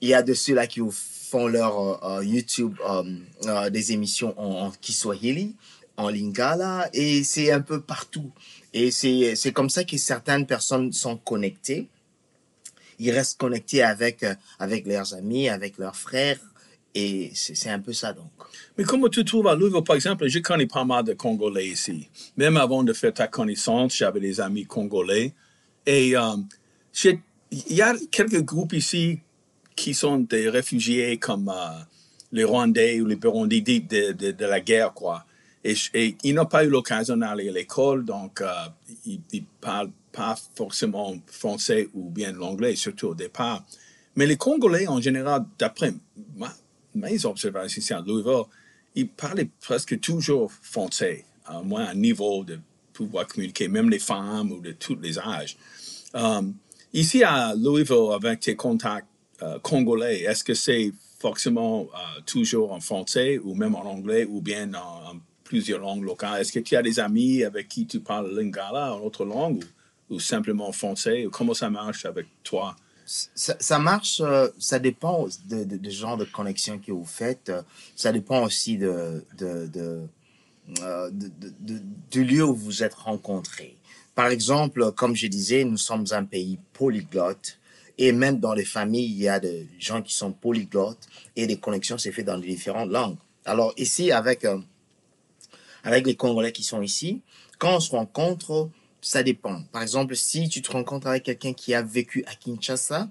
Il 0.00 0.08
y 0.08 0.14
a 0.14 0.22
de 0.22 0.34
ceux-là 0.34 0.66
qui 0.66 0.80
font 1.28 1.46
leur 1.46 1.78
euh, 1.78 2.18
euh, 2.18 2.24
YouTube 2.24 2.74
euh, 2.88 3.70
des 3.70 3.92
émissions 3.92 4.34
en, 4.38 4.70
Kiswahili, 4.80 5.56
en 5.96 6.08
Lingala, 6.08 6.88
et 6.92 7.22
c'est 7.24 7.50
un 7.52 7.60
peu 7.60 7.80
partout. 7.80 8.30
Et 8.72 8.90
c'est 8.90 9.52
comme 9.52 9.70
ça 9.70 9.84
que 9.84 9.96
certaines 9.96 10.46
personnes 10.46 10.92
sont 10.92 11.16
connectées. 11.16 11.88
Ils 12.98 13.10
restent 13.10 13.38
connectés 13.38 13.82
avec, 13.82 14.24
avec 14.58 14.86
leurs 14.86 15.14
amis, 15.14 15.48
avec 15.48 15.78
leurs 15.78 15.96
frères, 15.96 16.38
et 16.94 17.30
c'est 17.34 17.70
un 17.70 17.80
peu 17.80 17.92
ça 17.92 18.12
donc. 18.12 18.30
Mais 18.76 18.84
comment 18.84 19.08
tu 19.08 19.24
trouves 19.24 19.46
à 19.46 19.54
Louisville, 19.54 19.82
par 19.84 19.96
exemple, 19.96 20.26
je 20.28 20.38
connais 20.38 20.66
pas 20.66 20.84
mal 20.84 21.04
de 21.04 21.12
Congolais 21.12 21.68
ici. 21.68 22.08
Même 22.36 22.56
avant 22.56 22.82
de 22.82 22.92
faire 22.92 23.12
ta 23.12 23.28
connaissance, 23.28 23.96
j'avais 23.96 24.20
des 24.20 24.40
amis 24.40 24.64
congolais. 24.64 25.34
Et 25.86 26.14
il 27.04 27.76
y 27.76 27.82
a 27.82 27.94
quelques 28.10 28.42
groupes 28.42 28.72
ici 28.72 29.20
qui 29.76 29.94
sont 29.94 30.18
des 30.18 30.48
réfugiés 30.48 31.18
comme 31.18 31.48
euh, 31.48 31.78
les 32.32 32.44
Rwandais 32.44 33.00
ou 33.00 33.06
les 33.06 33.16
Burundis 33.16 33.62
de, 33.62 34.12
de, 34.12 34.44
la 34.44 34.60
guerre, 34.60 34.92
quoi. 34.92 35.24
Et, 35.64 35.74
ils 36.24 36.34
n'ont 36.34 36.46
pas 36.46 36.64
eu 36.64 36.68
l'occasion 36.68 37.16
d'aller 37.16 37.48
à 37.48 37.52
l'école, 37.52 38.04
donc 38.04 38.40
euh, 38.40 38.48
ils 39.06 39.20
ne 39.32 39.40
parlent 39.60 39.92
pas 40.12 40.36
forcément 40.54 41.16
français 41.26 41.88
ou 41.94 42.10
bien 42.10 42.32
l'anglais, 42.32 42.74
surtout 42.74 43.08
au 43.08 43.14
départ. 43.14 43.64
Mais 44.16 44.26
les 44.26 44.36
Congolais, 44.36 44.88
en 44.88 45.00
général, 45.00 45.44
d'après 45.58 45.94
mes 46.94 47.24
observations 47.24 47.80
ici 47.80 47.92
à 47.92 48.00
Louisville, 48.00 48.44
ils 48.94 49.08
parlaient 49.08 49.48
presque 49.60 50.00
toujours 50.00 50.50
français, 50.62 51.24
à 51.44 51.62
moins 51.62 51.86
un 51.88 51.94
niveau 51.94 52.42
de 52.42 52.58
pouvoir 52.92 53.28
communiquer, 53.28 53.68
même 53.68 53.90
les 53.90 54.00
femmes 54.00 54.50
ou 54.50 54.60
de 54.60 54.72
tous 54.72 54.98
les 55.00 55.18
âges. 55.18 55.56
Um, 56.14 56.54
Ici 56.94 57.22
à 57.22 57.54
Louisville, 57.54 58.12
avec 58.14 58.40
tes 58.40 58.56
contacts 58.56 59.06
euh, 59.42 59.58
congolais, 59.60 60.20
est-ce 60.20 60.42
que 60.42 60.54
c'est 60.54 60.92
forcément 61.18 61.82
euh, 61.82 62.20
toujours 62.24 62.72
en 62.72 62.80
français 62.80 63.38
ou 63.38 63.54
même 63.54 63.74
en 63.74 63.84
anglais 63.84 64.24
ou 64.24 64.40
bien 64.40 64.72
en, 64.74 65.16
plusieurs 65.44 65.80
langues 65.80 66.04
locales? 66.04 66.40
Est-ce 66.40 66.52
que 66.52 66.60
tu 66.60 66.76
as 66.76 66.82
des 66.82 66.98
amis 66.98 67.44
avec 67.44 67.68
qui 67.68 67.86
tu 67.86 68.00
parles 68.00 68.34
lingala 68.34 68.94
en 68.94 69.00
autre 69.00 69.26
langue 69.26 69.64
ou, 70.08 70.18
simplement 70.18 70.72
français? 70.72 71.28
Comment 71.30 71.54
ça 71.54 71.68
marche 71.68 72.06
avec 72.06 72.26
toi? 72.42 72.74
Ça, 73.04 73.78
marche, 73.78 74.20
euh, 74.22 74.48
ça 74.58 74.78
dépend 74.78 75.26
de, 75.46 75.64
de, 75.64 75.90
genre 75.90 76.16
de 76.16 76.24
connexion 76.24 76.78
que 76.78 76.92
vous 76.92 77.06
faites. 77.06 77.52
Ça 77.96 78.12
dépend 78.12 78.44
aussi 78.44 78.76
de, 78.76 79.24
de, 79.38 80.02
du 82.10 82.24
lieu 82.24 82.44
où 82.44 82.54
vous 82.54 82.82
êtes 82.82 82.94
rencontrés. 82.94 83.77
Par 84.18 84.30
exemple, 84.30 84.90
comme 84.96 85.14
je 85.14 85.28
disais, 85.28 85.62
nous 85.62 85.76
sommes 85.76 86.04
un 86.10 86.24
pays 86.24 86.58
polyglotte. 86.72 87.60
Et 87.98 88.10
même 88.10 88.40
dans 88.40 88.52
les 88.52 88.64
familles, 88.64 89.12
il 89.12 89.22
y 89.22 89.28
a 89.28 89.38
des 89.38 89.68
gens 89.78 90.02
qui 90.02 90.12
sont 90.12 90.32
polyglottes 90.32 91.06
et 91.36 91.46
des 91.46 91.58
connexions 91.58 91.98
se 91.98 92.10
font 92.10 92.24
dans 92.24 92.36
les 92.36 92.48
différentes 92.48 92.90
langues. 92.90 93.16
Alors 93.44 93.72
ici, 93.76 94.10
avec, 94.10 94.44
euh, 94.44 94.58
avec 95.84 96.04
les 96.04 96.16
Congolais 96.16 96.50
qui 96.50 96.64
sont 96.64 96.82
ici, 96.82 97.22
quand 97.60 97.76
on 97.76 97.78
se 97.78 97.92
rencontre, 97.92 98.68
ça 99.00 99.22
dépend. 99.22 99.62
Par 99.70 99.82
exemple, 99.82 100.16
si 100.16 100.48
tu 100.48 100.62
te 100.62 100.72
rencontres 100.72 101.06
avec 101.06 101.22
quelqu'un 101.22 101.52
qui 101.52 101.72
a 101.72 101.82
vécu 101.82 102.24
à 102.26 102.34
Kinshasa, 102.34 103.08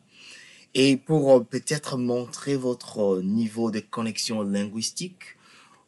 et 0.73 0.97
pour 0.97 1.31
euh, 1.31 1.39
peut-être 1.39 1.97
montrer 1.97 2.57
votre 2.57 3.21
niveau 3.21 3.71
de 3.71 3.79
connexion 3.79 4.41
linguistique, 4.41 5.37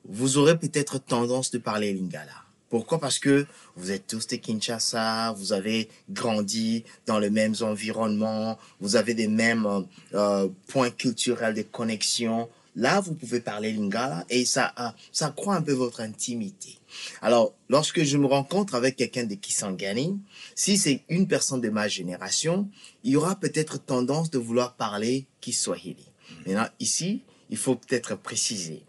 vous 0.05 0.37
aurez 0.37 0.57
peut-être 0.57 0.97
tendance 0.97 1.51
de 1.51 1.57
parler 1.57 1.91
lingala. 1.91 2.48
Pourquoi? 2.69 2.99
Parce 2.99 3.17
que 3.17 3.47
vous 3.75 3.91
êtes 3.91 4.05
tous 4.05 4.27
de 4.27 4.35
Kinshasa, 4.35 5.33
vous 5.33 5.53
avez 5.53 5.89
grandi 6.09 6.83
dans 7.07 7.17
les 7.17 7.31
mêmes 7.31 7.55
environnements, 7.61 8.59
vous 8.79 8.95
avez 8.95 9.15
des 9.15 9.27
mêmes 9.27 9.65
euh, 9.65 9.81
euh, 10.13 10.47
points 10.67 10.91
culturels 10.91 11.55
de 11.55 11.63
connexion. 11.63 12.47
Là, 12.75 13.01
vous 13.01 13.15
pouvez 13.15 13.39
parler 13.39 13.73
lingala 13.73 14.23
et 14.29 14.45
ça, 14.45 14.71
euh, 14.79 14.89
ça 15.11 15.27
accroît 15.27 15.55
un 15.55 15.63
peu 15.63 15.73
votre 15.73 16.01
intimité. 16.01 16.77
Alors, 17.23 17.53
lorsque 17.69 18.03
je 18.03 18.17
me 18.17 18.27
rencontre 18.27 18.75
avec 18.75 18.95
quelqu'un 18.95 19.25
de 19.25 19.33
Kisangani, 19.33 20.19
si 20.53 20.77
c'est 20.77 21.01
une 21.09 21.27
personne 21.27 21.61
de 21.61 21.69
ma 21.69 21.87
génération, 21.87 22.69
il 23.03 23.13
y 23.13 23.15
aura 23.15 23.35
peut-être 23.35 23.83
tendance 23.83 24.29
de 24.29 24.37
vouloir 24.37 24.75
parler 24.75 25.25
Kiswahili. 25.41 26.05
Maintenant, 26.45 26.67
ici, 26.79 27.23
il 27.49 27.57
faut 27.57 27.75
peut-être 27.75 28.15
préciser. 28.15 28.83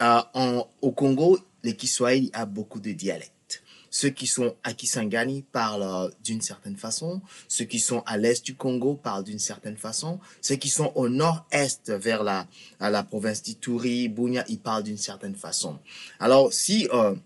en, 0.00 0.66
au 0.80 0.92
Congo, 0.92 1.38
les 1.62 1.76
Kiswahili 1.76 2.30
a 2.32 2.46
beaucoup 2.46 2.80
de 2.80 2.92
dialectes. 2.92 3.62
Ceux 3.90 4.10
qui 4.10 4.28
sont 4.28 4.54
à 4.62 4.72
Kisangani 4.72 5.42
parlent 5.42 5.82
euh, 5.82 6.10
d'une 6.22 6.40
certaine 6.40 6.76
façon, 6.76 7.20
ceux 7.48 7.64
qui 7.64 7.80
sont 7.80 8.02
à 8.06 8.16
l'est 8.16 8.44
du 8.46 8.54
Congo 8.54 8.94
parlent 8.94 9.24
d'une 9.24 9.40
certaine 9.40 9.76
façon, 9.76 10.20
ceux 10.40 10.54
qui 10.54 10.68
sont 10.68 10.92
au 10.94 11.08
nord-est 11.08 11.90
vers 11.90 12.22
la, 12.22 12.46
la 12.78 13.02
province 13.02 13.42
d'Ituri, 13.42 14.08
Bunia, 14.08 14.44
ils 14.48 14.60
parlent 14.60 14.84
d'une 14.84 14.96
certaine 14.96 15.34
façon. 15.34 15.78
Alors, 16.20 16.52
si 16.52 16.88
euh, 16.92 17.16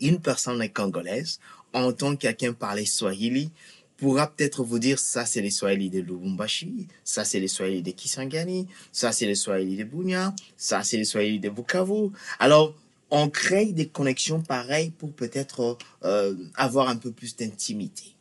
une 0.00 0.20
personne 0.20 0.62
est 0.62 0.70
congolaise 0.70 1.40
entend 1.74 2.16
quelqu'un 2.16 2.54
parler 2.54 2.86
Swahili, 2.86 3.50
pourra 3.98 4.26
peut-être 4.26 4.64
vous 4.64 4.78
dire 4.78 4.98
ça 4.98 5.24
c'est 5.24 5.40
les 5.40 5.50
Swahili 5.50 5.88
de 5.88 6.00
Lubumbashi, 6.00 6.88
ça 7.04 7.24
c'est 7.24 7.38
les 7.38 7.48
Swahili 7.48 7.82
de 7.82 7.92
Kisangani, 7.92 8.66
ça 8.90 9.12
c'est 9.12 9.26
les 9.26 9.36
Swahili 9.36 9.76
de 9.76 9.84
Bunia, 9.84 10.34
ça 10.56 10.82
c'est 10.82 10.96
les 10.96 11.04
Swahili 11.04 11.38
de 11.38 11.50
Bukavu. 11.50 12.10
Alors, 12.38 12.74
on 13.12 13.28
crée 13.28 13.66
des 13.66 13.88
connexions 13.88 14.40
pareilles 14.40 14.90
pour 14.90 15.12
peut-être 15.12 15.76
euh, 16.02 16.34
avoir 16.56 16.88
un 16.88 16.96
peu 16.96 17.12
plus 17.12 17.36
d'intimité. 17.36 18.14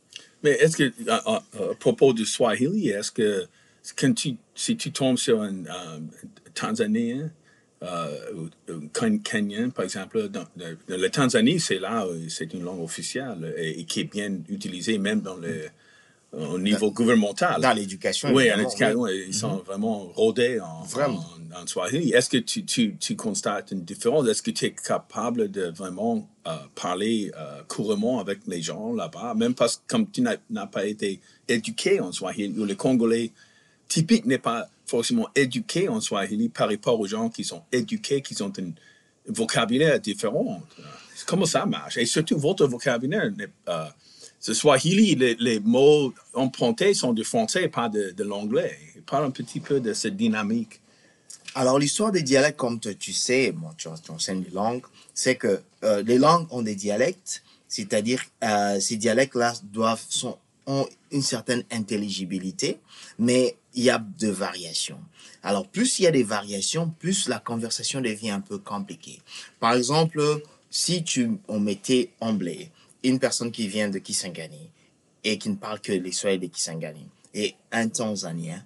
Mais 0.43 0.51
est-ce 0.51 0.75
que, 0.75 0.91
à, 1.09 1.41
propos 1.79 2.13
du 2.13 2.25
Swahili, 2.25 2.89
est-ce 2.89 3.11
que 3.11 3.47
si 4.53 4.77
tu 4.77 4.91
tombes 4.91 5.17
sur 5.17 5.41
un 5.41 5.63
Tanzanien 6.53 7.31
euh, 7.83 8.33
ou 8.35 8.49
un 9.01 9.17
Kenyan, 9.19 9.69
par 9.69 9.85
exemple, 9.85 10.29
le 10.87 11.09
Tanzanie, 11.09 11.59
c'est 11.59 11.79
là, 11.79 12.05
c'est 12.27 12.53
une 12.53 12.63
langue 12.63 12.81
officielle 12.81 13.55
et, 13.57 13.85
qui 13.85 14.01
est 14.01 14.11
bien 14.11 14.39
utilisée 14.49 14.97
même 14.97 15.21
dans 15.21 15.37
le, 15.37 15.69
au 16.33 16.57
niveau 16.57 16.91
gouvernemental. 16.91 17.59
Dans 17.61 17.73
l'éducation. 17.73 18.33
Oui, 18.33 18.51
en 18.53 18.59
éducation, 18.59 19.01
oui. 19.01 19.25
ils 19.27 19.33
sont 19.33 19.57
vraiment 19.65 20.03
rodés 20.15 20.59
en, 20.61 20.83
Vraiment. 20.83 21.23
en, 21.53 21.61
en 21.63 21.67
Swahili. 21.67 22.13
Est-ce 22.13 22.29
que 22.29 22.37
tu, 22.37 22.63
tu, 22.63 22.95
tu 22.97 23.15
constates 23.17 23.71
une 23.71 23.83
différence? 23.83 24.27
Est-ce 24.27 24.41
que 24.41 24.51
tu 24.51 24.65
es 24.65 24.71
capable 24.71 25.51
de 25.51 25.63
vraiment 25.75 26.27
euh, 26.47 26.55
parler 26.75 27.31
euh, 27.37 27.61
couramment 27.67 28.19
avec 28.21 28.39
les 28.47 28.61
gens 28.61 28.93
là-bas? 28.93 29.33
Même 29.35 29.53
parce 29.55 29.77
que 29.77 29.81
comme 29.87 30.09
tu 30.09 30.21
n'as 30.21 30.67
pas 30.67 30.85
été 30.85 31.19
éduqué 31.49 31.99
en 31.99 32.11
Swahili, 32.13 32.57
ou 32.57 32.65
le 32.65 32.75
Congolais 32.75 33.31
typique 33.89 34.25
n'est 34.25 34.37
pas 34.37 34.69
forcément 34.85 35.27
éduqué 35.35 35.89
en 35.89 35.99
Swahili 35.99 36.47
par 36.49 36.69
rapport 36.69 36.97
aux 36.99 37.07
gens 37.07 37.29
qui 37.29 37.43
sont 37.43 37.61
éduqués, 37.73 38.21
qui 38.21 38.41
ont 38.41 38.51
un 38.57 38.71
vocabulaire 39.27 39.99
différent. 39.99 40.61
Comment 41.27 41.45
ça 41.45 41.65
marche? 41.65 41.97
Et 41.97 42.05
surtout, 42.05 42.37
votre 42.37 42.65
vocabulaire, 42.67 43.29
n'est- 43.37 43.47
euh, 43.69 43.85
ce 44.41 44.55
Swahili, 44.55 45.15
les, 45.15 45.35
les 45.39 45.59
mots 45.59 46.13
empruntés 46.33 46.95
sont 46.95 47.13
du 47.13 47.23
français, 47.23 47.67
pas 47.69 47.89
de, 47.89 48.09
de 48.09 48.23
l'anglais. 48.23 48.77
Parle 49.05 49.25
un 49.25 49.31
petit 49.31 49.59
peu 49.59 49.79
de 49.79 49.93
cette 49.93 50.17
dynamique. 50.17 50.81
Alors, 51.53 51.77
l'histoire 51.77 52.11
des 52.11 52.23
dialectes, 52.23 52.57
comme 52.57 52.79
tu, 52.79 53.13
sais, 53.13 53.51
bon, 53.51 53.69
tu, 53.77 53.87
enseignes 54.09 54.43
les 54.43 54.51
langues, 54.51 54.83
c'est 55.13 55.35
que 55.35 55.61
euh, 55.83 56.01
les 56.01 56.17
langues 56.17 56.47
ont 56.49 56.63
des 56.63 56.75
dialectes, 56.75 57.43
c'est-à-dire 57.67 58.23
euh, 58.43 58.79
ces 58.79 58.95
dialectes-là 58.97 59.53
doivent 59.71 60.03
ont 60.67 60.87
une 61.11 61.21
certaine 61.21 61.63
intelligibilité, 61.71 62.79
mais 63.19 63.55
il 63.73 63.83
y 63.83 63.89
a 63.89 64.03
de 64.19 64.29
variations. 64.29 64.99
Alors, 65.43 65.67
plus 65.67 65.99
il 65.99 66.03
y 66.03 66.07
a 66.07 66.11
des 66.11 66.23
variations, 66.23 66.93
plus 66.99 67.27
la 67.27 67.39
conversation 67.39 68.01
devient 68.01 68.31
un 68.31 68.41
peu 68.41 68.57
compliquée. 68.57 69.19
Par 69.59 69.73
exemple, 69.73 70.41
si 70.69 71.03
tu 71.03 71.31
on 71.47 71.59
mettait 71.59 72.11
Amblé, 72.21 72.71
une 73.03 73.19
personne 73.19 73.51
qui 73.51 73.67
vient 73.67 73.89
de 73.89 73.99
Kisangani 73.99 74.69
et 75.23 75.37
qui 75.37 75.49
ne 75.49 75.55
parle 75.55 75.79
que 75.79 76.11
Swahili 76.11 76.47
de 76.47 76.53
Kisangani, 76.53 77.05
et 77.33 77.55
un 77.71 77.87
Tanzanien, 77.87 78.65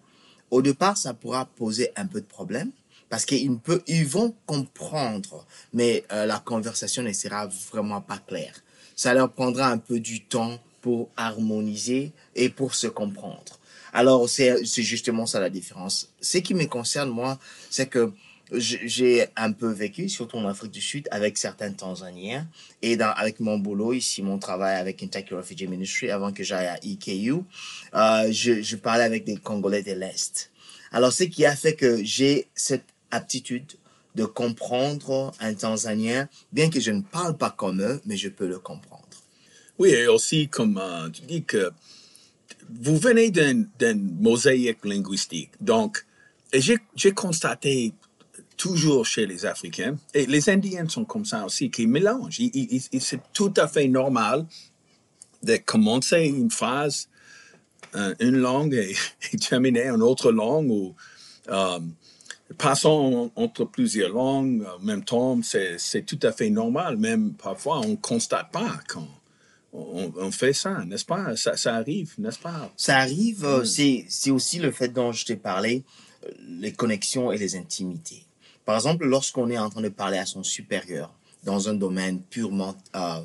au 0.52 0.62
départ, 0.62 0.98
ça 0.98 1.14
pourra 1.14 1.46
poser 1.46 1.92
un 1.96 2.06
peu 2.06 2.22
de 2.22 2.26
problème 2.26 2.72
parce 3.10 3.26
qu'ils 3.26 3.60
vont 4.08 4.36
comprendre, 4.46 5.46
mais 5.74 6.04
euh, 6.12 6.26
la 6.26 6.40
conversation 6.40 7.04
ne 7.04 7.14
sera 7.14 7.48
vraiment 7.72 8.02
pas 8.02 8.18
claire. 8.18 8.56
Ça 8.96 9.14
leur 9.14 9.32
prendra 9.32 9.68
un 9.68 9.78
peu 9.78 10.00
du 10.00 10.24
temps 10.24 10.60
pour 10.82 11.10
harmoniser 11.18 12.12
et 12.36 12.50
pour 12.50 12.74
se 12.74 12.88
comprendre. 12.88 13.60
Alors, 13.94 14.28
c'est 14.30 14.66
justement 14.66 15.26
ça 15.26 15.40
la 15.40 15.50
différence. 15.50 16.10
Ce 16.20 16.40
qui 16.40 16.54
me 16.54 16.66
concerne, 16.66 17.10
moi, 17.10 17.40
c'est 17.70 17.88
que 17.88 18.12
j'ai 18.52 19.26
un 19.36 19.52
peu 19.52 19.72
vécu, 19.72 20.10
surtout 20.10 20.38
en 20.38 20.48
Afrique 20.48 20.72
du 20.72 20.82
Sud, 20.82 21.08
avec 21.12 21.38
certains 21.38 21.72
Tanzaniens. 21.72 22.48
Et 22.82 23.00
avec 23.00 23.40
mon 23.40 23.58
boulot 23.58 23.94
ici, 23.94 24.22
mon 24.22 24.38
travail 24.38 24.78
avec 24.78 24.98
Kentucky 24.98 25.34
Refugee 25.34 25.68
Ministry, 25.68 26.12
avant 26.12 26.32
que 26.32 26.44
j'aille 26.44 26.68
à 26.68 26.78
EKU, 26.84 27.34
euh, 27.96 28.32
je, 28.32 28.76
parlais 28.76 29.04
avec 29.04 29.24
des 29.24 29.38
Congolais 29.38 29.84
de 29.84 29.94
l'Est. 29.94 30.52
Alors, 30.92 31.12
ce 31.12 31.24
qui 31.24 31.46
a 31.46 31.56
fait 31.56 31.76
que 31.76 32.04
j'ai 32.04 32.48
cette 32.54 32.86
aptitude 33.12 33.74
de 34.14 34.26
comprendre 34.26 35.34
un 35.40 35.54
Tanzanien, 35.54 36.30
bien 36.54 36.70
que 36.70 36.80
je 36.80 36.92
ne 36.92 37.02
parle 37.02 37.38
pas 37.38 37.50
comme 37.50 37.82
eux, 37.82 38.02
mais 38.06 38.16
je 38.16 38.30
peux 38.30 38.48
le 38.48 38.60
comprendre. 38.60 39.04
Oui, 39.78 39.90
et 39.90 40.08
aussi, 40.08 40.48
comme 40.48 40.78
euh, 40.78 41.10
tu 41.10 41.24
dis 41.24 41.44
que 41.44 41.72
vous 42.70 42.98
venez 42.98 43.30
d'une 43.30 43.68
mosaïque 44.20 44.86
linguistique. 44.86 45.52
Donc, 45.60 46.06
j'ai 46.54 47.12
constaté 47.12 47.94
toujours 48.58 49.06
chez 49.06 49.26
les 49.26 49.46
Africains, 49.46 49.96
et 50.14 50.26
les 50.26 50.50
Indiens 50.50 50.88
sont 50.88 51.06
comme 51.06 51.26
ça 51.26 51.46
aussi, 51.46 51.70
qui 51.70 51.88
mélangent. 51.88 52.42
C'est 53.00 53.22
tout 53.34 53.54
à 53.58 53.68
fait 53.68 53.88
normal 53.88 54.46
de 55.44 55.58
commencer 55.58 56.24
une 56.24 56.50
phrase, 56.52 57.10
euh, 57.96 58.16
une 58.20 58.38
langue, 58.38 58.74
et, 58.74 58.96
et 59.32 59.38
terminer 59.38 59.90
en 59.92 60.02
autre 60.02 60.32
langue, 60.32 60.70
ou 60.70 60.96
euh, 61.50 61.80
passons 62.58 63.32
entre 63.36 63.66
plusieurs 63.66 64.10
langues 64.10 64.66
en 64.66 64.84
même 64.84 65.04
temps, 65.04 65.40
c'est 65.44 66.06
tout 66.06 66.20
à 66.22 66.32
fait 66.32 66.50
normal. 66.50 66.98
Même 66.98 67.34
parfois, 67.34 67.80
on 67.80 67.90
ne 67.90 67.96
constate 67.96 68.52
pas 68.52 68.80
quand 68.88 69.08
on, 69.74 70.14
on 70.16 70.32
fait 70.32 70.54
ça, 70.54 70.84
n'est-ce 70.86 71.06
pas? 71.06 71.36
Ça, 71.36 71.58
ça 71.58 71.76
arrive, 71.76 72.14
n'est-ce 72.18 72.40
pas? 72.40 72.72
Ça 72.78 72.98
arrive, 72.98 73.46
euh, 73.46 73.66
c'est 73.66 74.06
c'est 74.08 74.32
aussi 74.32 74.60
le 74.60 74.72
fait 74.72 74.90
dont 74.90 75.12
je 75.12 75.26
t'ai 75.26 75.36
parlé, 75.36 75.84
euh, 76.26 76.32
les 76.60 76.72
connexions 76.72 77.32
et 77.32 77.38
les 77.38 77.56
intimités. 77.56 78.25
Par 78.66 78.76
exemple, 78.76 79.06
lorsqu'on 79.06 79.50
est 79.50 79.58
en 79.58 79.70
train 79.70 79.82
de 79.82 79.90
parler 79.90 80.18
à 80.18 80.26
son 80.26 80.44
supérieur 80.44 81.14
dans 81.44 81.70
un 81.70 81.76
domaine 81.76 82.22
purement 82.22 82.76
euh, 82.96 83.22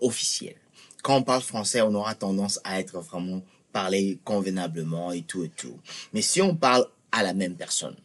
officiel, 0.00 0.56
quand 1.02 1.16
on 1.16 1.22
parle 1.22 1.42
français, 1.42 1.80
on 1.80 1.94
aura 1.94 2.14
tendance 2.14 2.60
à 2.64 2.80
être 2.80 3.00
vraiment 3.00 3.42
parler 3.72 4.18
convenablement 4.24 5.12
et 5.12 5.22
tout 5.22 5.44
et 5.44 5.48
tout. 5.48 5.78
Mais 6.12 6.22
si 6.22 6.42
on 6.42 6.54
parle 6.54 6.86
à 7.12 7.22
la 7.22 7.34
même 7.34 7.54
personne, 7.54 7.96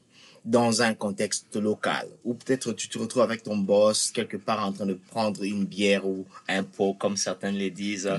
dans 0.46 0.84
un 0.84 0.94
contexte 0.94 1.56
local, 1.56 2.08
ou 2.24 2.36
peut-être 2.36 2.72
tu 2.74 2.88
te 2.88 3.00
retrouves 3.00 3.24
avec 3.24 3.42
ton 3.42 3.58
boss 3.58 4.12
quelque 4.12 4.38
part 4.38 4.64
en 4.64 4.72
train 4.72 4.86
de 4.86 4.94
prendre 4.94 5.44
une 5.44 5.66
bière 5.66 6.06
ou 6.06 6.26
un 6.48 6.64
pot, 6.64 6.94
comme 6.94 7.18
certains 7.18 7.52
le 7.52 7.72
disent, 7.72 8.12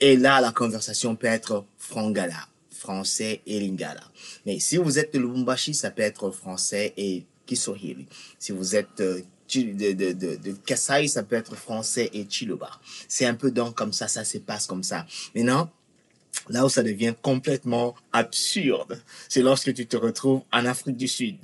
et 0.00 0.16
là, 0.16 0.40
la 0.40 0.50
conversation 0.50 1.14
peut 1.14 1.28
être 1.28 1.64
frangala, 1.78 2.48
français 2.70 3.40
et 3.46 3.60
lingala. 3.60 4.02
Mais 4.44 4.58
si 4.58 4.76
vous 4.76 4.98
êtes 4.98 5.14
de 5.14 5.20
Lubumbashi, 5.20 5.74
ça 5.74 5.92
peut 5.92 6.02
être 6.02 6.32
français 6.32 6.92
et 6.96 7.24
kiswahili. 7.46 8.06
Si 8.38 8.52
vous 8.52 8.76
êtes 8.76 9.00
euh, 9.00 9.20
de, 9.54 9.92
de, 9.92 10.36
de, 10.36 10.52
Kasai, 10.66 11.08
ça 11.08 11.22
peut 11.22 11.36
être 11.36 11.54
français 11.54 12.10
et 12.12 12.26
chiluba. 12.28 12.70
C'est 13.08 13.26
un 13.26 13.34
peu 13.34 13.50
donc 13.50 13.74
comme 13.74 13.92
ça, 13.92 14.08
ça 14.08 14.24
se 14.24 14.38
passe 14.38 14.66
comme 14.66 14.82
ça. 14.82 15.06
Maintenant, 15.34 15.70
là 16.48 16.64
où 16.64 16.68
ça 16.68 16.82
devient 16.82 17.14
complètement 17.20 17.94
absurde, 18.12 19.00
c'est 19.28 19.42
lorsque 19.42 19.72
tu 19.74 19.86
te 19.86 19.96
retrouves 19.96 20.42
en 20.52 20.66
Afrique 20.66 20.96
du 20.96 21.08
Sud. 21.08 21.36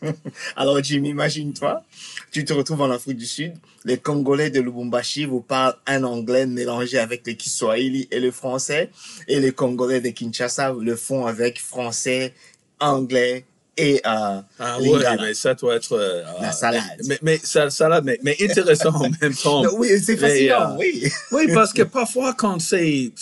Alors, 0.56 0.82
Jimmy, 0.82 1.10
imagine-toi, 1.10 1.82
tu 2.30 2.44
te 2.44 2.52
retrouves 2.52 2.82
en 2.82 2.90
Afrique 2.90 3.16
du 3.16 3.26
Sud, 3.26 3.54
les 3.84 3.98
Congolais 3.98 4.50
de 4.50 4.60
Lubumbashi 4.60 5.24
vous 5.24 5.40
parlent 5.40 5.76
un 5.86 6.04
anglais 6.04 6.46
mélangé 6.46 6.98
avec 6.98 7.26
le 7.26 7.32
Kiswahili 7.32 8.06
et 8.10 8.20
le 8.20 8.30
français, 8.30 8.90
et 9.26 9.40
les 9.40 9.52
Congolais 9.52 10.00
de 10.00 10.10
Kinshasa 10.10 10.72
le 10.72 10.94
font 10.94 11.26
avec 11.26 11.60
français, 11.60 12.32
anglais 12.78 13.44
et 13.78 14.00
euh, 14.04 14.40
Ah 14.58 14.76
oui, 14.80 14.88
lingala. 14.90 15.22
mais 15.22 15.34
ça 15.34 15.54
doit 15.54 15.76
être... 15.76 15.92
euh, 15.92 16.22
La 16.40 16.52
salade. 16.52 16.82
Mais, 17.06 17.18
mais 17.22 17.38
ça, 17.42 17.70
salade, 17.70 18.04
mais, 18.04 18.18
mais 18.22 18.36
intéressant 18.42 18.94
en 18.94 19.08
même 19.20 19.34
temps. 19.34 19.62
Oui, 19.78 19.88
c'est 20.02 20.16
fascinant, 20.16 20.72
euh, 20.72 20.76
oui. 20.78 21.08
Oui, 21.32 21.48
parce 21.54 21.72
que 21.72 21.82
parfois, 21.84 22.34
quand 22.34 22.60
c'est. 22.60 23.12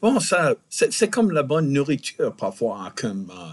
Bon, 0.00 0.20
ça. 0.20 0.54
C'est 0.70 0.92
c'est 0.92 1.08
comme 1.08 1.30
la 1.30 1.42
bonne 1.42 1.70
nourriture, 1.72 2.32
parfois. 2.34 2.92
Comme. 2.96 3.30
euh, 3.30 3.52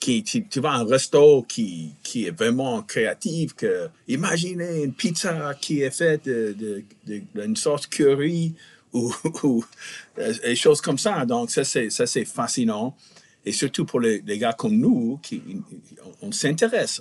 qui, 0.00 0.22
tu, 0.22 0.46
tu 0.46 0.60
vas 0.60 0.72
à 0.72 0.76
un 0.80 0.84
resto 0.84 1.42
qui, 1.48 1.94
qui 2.02 2.26
est 2.26 2.30
vraiment 2.30 2.82
créatif. 2.82 3.54
Que, 3.54 3.88
imaginez 4.06 4.82
une 4.82 4.92
pizza 4.92 5.54
qui 5.58 5.80
est 5.80 5.90
faite 5.90 6.26
de, 6.26 6.54
de, 6.58 6.84
de- 7.06 7.22
d'une 7.34 7.56
sorte 7.56 7.86
curry 7.86 8.52
ou, 8.92 9.14
ou 9.44 9.64
des 10.44 10.56
choses 10.56 10.82
comme 10.82 10.98
ça. 10.98 11.24
Donc, 11.24 11.50
ça, 11.50 11.64
c'est, 11.64 11.88
ça, 11.88 12.06
c'est 12.06 12.26
fascinant. 12.26 12.94
Et 13.46 13.52
surtout 13.52 13.84
pour 13.84 14.00
les, 14.00 14.22
les 14.26 14.38
gars 14.38 14.54
comme 14.54 14.76
nous, 14.76 15.18
qui, 15.22 15.42
on, 16.22 16.28
on 16.28 16.32
s'intéresse. 16.32 17.00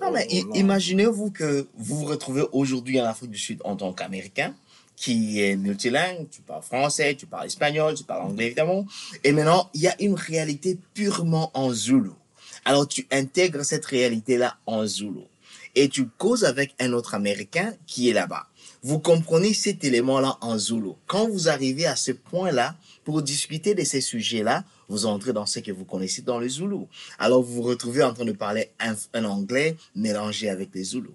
Imaginez-vous 0.53 1.31
que 1.31 1.67
vous 1.77 1.99
vous 1.99 2.05
retrouvez 2.05 2.43
aujourd'hui 2.51 2.99
en 2.99 3.05
Afrique 3.05 3.31
du 3.31 3.37
Sud 3.37 3.61
en 3.63 3.75
tant 3.75 3.93
qu'Américain, 3.93 4.53
qui 4.95 5.41
est 5.41 5.55
multilingue, 5.55 6.27
tu 6.29 6.41
parles 6.41 6.61
français, 6.61 7.15
tu 7.15 7.25
parles 7.25 7.47
espagnol, 7.47 7.95
tu 7.95 8.03
parles 8.03 8.23
anglais 8.23 8.47
évidemment, 8.47 8.85
et 9.23 9.31
maintenant, 9.31 9.69
il 9.73 9.81
y 9.81 9.87
a 9.87 9.95
une 10.01 10.15
réalité 10.15 10.77
purement 10.93 11.49
en 11.53 11.71
Zulu. 11.73 12.11
Alors, 12.65 12.87
tu 12.87 13.07
intègres 13.11 13.65
cette 13.65 13.85
réalité-là 13.85 14.57
en 14.65 14.85
Zulu. 14.85 15.21
Et 15.75 15.89
tu 15.89 16.07
causes 16.17 16.45
avec 16.45 16.75
un 16.79 16.93
autre 16.93 17.15
Américain 17.15 17.73
qui 17.87 18.09
est 18.09 18.13
là-bas. 18.13 18.45
Vous 18.83 18.99
comprenez 18.99 19.53
cet 19.53 19.85
élément-là 19.85 20.37
en 20.41 20.57
Zulu. 20.57 20.91
Quand 21.07 21.29
vous 21.29 21.47
arrivez 21.47 21.85
à 21.85 21.95
ce 21.95 22.11
point-là, 22.11 22.75
pour 23.05 23.21
discuter 23.21 23.73
de 23.75 23.83
ces 23.83 24.01
sujets-là, 24.01 24.65
vous 24.89 25.05
entrez 25.05 25.31
dans 25.31 25.45
ce 25.45 25.59
que 25.59 25.71
vous 25.71 25.85
connaissez 25.85 26.21
dans 26.21 26.37
le 26.37 26.49
Zulu. 26.49 26.85
Alors, 27.17 27.41
vous 27.41 27.55
vous 27.55 27.61
retrouvez 27.61 28.03
en 28.03 28.13
train 28.13 28.25
de 28.25 28.33
parler 28.33 28.71
un, 28.79 29.23
anglais 29.23 29.77
mélangé 29.95 30.49
avec 30.49 30.69
les 30.73 30.83
Zulu. 30.83 31.11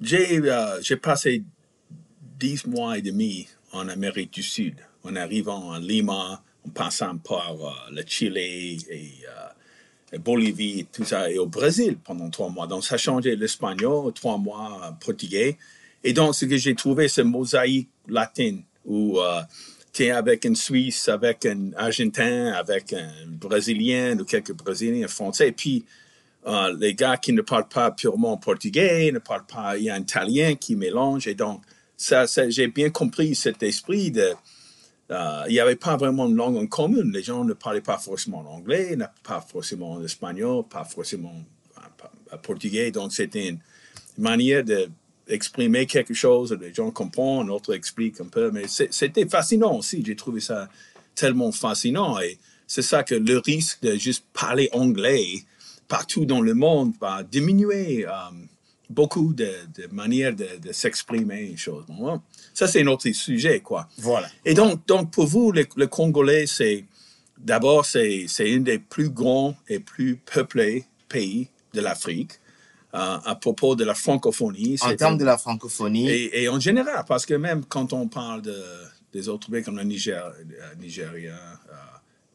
J'ai 0.00 0.40
euh, 0.40 0.80
j'ai 0.82 0.96
passé 0.96 1.44
dix 2.40 2.66
mois 2.66 2.98
et 2.98 3.02
demi 3.02 3.46
en 3.72 3.88
Amérique 3.88 4.32
du 4.32 4.42
Sud, 4.42 4.74
en 5.04 5.14
arrivant 5.14 5.72
à 5.72 5.78
Lima, 5.78 6.42
en 6.66 6.70
passant 6.70 7.16
par 7.18 7.54
euh, 7.54 7.70
le 7.92 8.02
Chili 8.04 8.84
et, 8.90 9.12
euh, 9.28 10.18
Bolivie 10.18 10.86
tout 10.92 11.04
ça, 11.04 11.30
et 11.30 11.38
au 11.38 11.46
Brésil 11.46 11.98
pendant 12.02 12.28
trois 12.30 12.48
mois. 12.48 12.66
Donc, 12.66 12.84
ça 12.84 12.96
changé 12.96 13.36
l'espagnol, 13.36 14.12
trois 14.12 14.38
mois 14.38 14.96
portugais. 15.00 15.56
Et 16.04 16.12
donc, 16.12 16.34
ce 16.34 16.44
que 16.44 16.56
j'ai 16.58 16.74
trouvé, 16.74 17.08
c'est 17.08 17.24
mosaïque 17.24 17.88
latine, 18.08 18.62
où 18.84 19.18
euh, 19.18 19.40
tu 19.92 20.04
es 20.04 20.10
avec 20.10 20.44
un 20.44 20.54
Suisse, 20.54 21.08
avec 21.08 21.46
un 21.46 21.72
Argentin, 21.76 22.52
avec 22.52 22.92
un 22.92 23.10
Brésilien, 23.26 24.18
ou 24.18 24.24
quelques 24.24 24.52
Brésiliens, 24.52 25.08
Français, 25.08 25.48
et 25.48 25.52
puis 25.52 25.84
euh, 26.46 26.76
les 26.78 26.94
gars 26.94 27.16
qui 27.16 27.32
ne 27.32 27.40
parlent 27.40 27.68
pas 27.68 27.90
purement 27.90 28.36
portugais, 28.36 29.10
ne 29.12 29.18
parlent 29.18 29.46
pas, 29.46 29.78
il 29.78 29.84
y 29.84 29.90
a 29.90 29.94
un 29.94 30.00
italien 30.00 30.54
qui 30.56 30.76
mélange, 30.76 31.26
et 31.26 31.34
donc, 31.34 31.62
ça, 31.96 32.26
j'ai 32.48 32.68
bien 32.68 32.90
compris 32.90 33.34
cet 33.34 33.62
esprit 33.62 34.10
de, 34.10 34.34
euh, 35.10 35.44
il 35.48 35.52
n'y 35.52 35.60
avait 35.60 35.76
pas 35.76 35.96
vraiment 35.96 36.28
de 36.28 36.34
langue 36.34 36.56
en 36.56 36.66
commun. 36.66 37.04
Les 37.12 37.22
gens 37.22 37.44
ne 37.44 37.52
parlaient 37.52 37.80
pas 37.80 37.98
forcément 37.98 38.42
l'anglais, 38.42 38.96
pas 39.22 39.40
forcément 39.40 39.98
l'espagnol, 39.98 40.64
pas 40.68 40.84
forcément 40.84 41.34
le 42.30 42.38
portugais. 42.38 42.90
Donc, 42.90 43.12
c'était 43.12 43.48
une 43.48 43.60
manière 44.18 44.64
d'exprimer 45.26 45.86
quelque 45.86 46.14
chose. 46.14 46.56
Les 46.60 46.72
gens 46.72 46.90
comprennent, 46.90 47.46
d'autres 47.46 47.74
expliquent 47.74 48.20
un 48.20 48.26
peu. 48.26 48.50
Mais 48.50 48.64
c'était 48.68 49.26
fascinant 49.26 49.78
aussi. 49.78 50.02
J'ai 50.04 50.16
trouvé 50.16 50.40
ça 50.40 50.68
tellement 51.14 51.52
fascinant. 51.52 52.18
Et 52.20 52.38
c'est 52.66 52.82
ça 52.82 53.02
que 53.02 53.14
le 53.14 53.38
risque 53.38 53.82
de 53.82 53.96
juste 53.96 54.24
parler 54.32 54.68
anglais 54.72 55.44
partout 55.88 56.24
dans 56.24 56.40
le 56.40 56.54
monde 56.54 56.94
va 57.00 57.22
diminuer. 57.22 58.06
Euh, 58.06 58.10
beaucoup 58.90 59.32
de, 59.32 59.50
manières 59.90 60.34
de, 60.34 60.72
s'exprimer 60.72 61.56
choses. 61.56 61.84
ça, 62.52 62.66
c'est 62.66 62.82
un 62.82 62.86
autre 62.86 63.10
sujet, 63.10 63.60
quoi. 63.60 63.88
Voilà. 63.98 64.28
Et 64.44 64.54
donc, 64.54 64.86
donc 64.86 65.10
pour 65.10 65.26
vous, 65.26 65.52
le, 65.52 65.86
Congolais, 65.86 66.46
c'est 66.46 66.84
d'abord, 67.38 67.84
c'est 67.84 68.26
un 68.40 68.60
des 68.60 68.78
plus 68.78 69.10
grands 69.10 69.56
et 69.68 69.78
plus 69.78 70.16
peuplés 70.16 70.84
pays 71.08 71.48
de 71.72 71.80
l'Afrique. 71.80 72.32
Euh, 72.94 73.18
à 73.24 73.34
propos 73.34 73.74
de 73.74 73.84
la 73.84 73.94
francophonie. 73.94 74.76
En 74.80 74.94
termes 74.94 75.18
de 75.18 75.24
la 75.24 75.36
francophonie. 75.36 76.08
Et, 76.08 76.48
en 76.48 76.60
général, 76.60 77.04
parce 77.08 77.26
que 77.26 77.34
même 77.34 77.64
quand 77.64 77.92
on 77.92 78.06
parle 78.06 78.42
de, 78.42 78.56
des 79.12 79.28
autres 79.28 79.50
pays 79.50 79.64
comme 79.64 79.76
le 79.76 79.82
Niger, 79.82 80.24
euh, 80.24 80.74
Nigeria, 80.80 81.34
euh, 81.34 81.74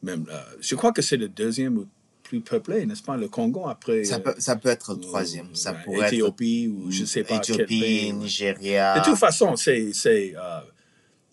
même, 0.02 0.26
je 0.60 0.74
crois 0.74 0.92
que 0.92 1.00
c'est 1.00 1.16
le 1.16 1.28
deuxième 1.28 1.78
ou 1.78 1.86
plus 2.30 2.40
peuplé, 2.42 2.86
n'est-ce 2.86 3.02
pas, 3.02 3.16
le 3.16 3.28
Congo 3.28 3.68
après. 3.68 4.04
Ça 4.04 4.20
peut, 4.20 4.34
ça 4.38 4.54
peut 4.54 4.68
être 4.68 4.94
le 4.94 5.00
troisième. 5.00 5.52
Ça 5.54 5.72
pourrait 5.72 6.08
Éthiopie 6.08 6.68
ou 6.68 6.90
je 6.90 7.04
sais 7.04 7.24
pas 7.24 7.36
Éthiopie, 7.36 8.12
Nigeria. 8.12 9.00
De 9.00 9.04
toute 9.04 9.18
façon, 9.18 9.56
c'est 9.56 9.92
c'est 9.92 10.34
euh, 10.36 10.60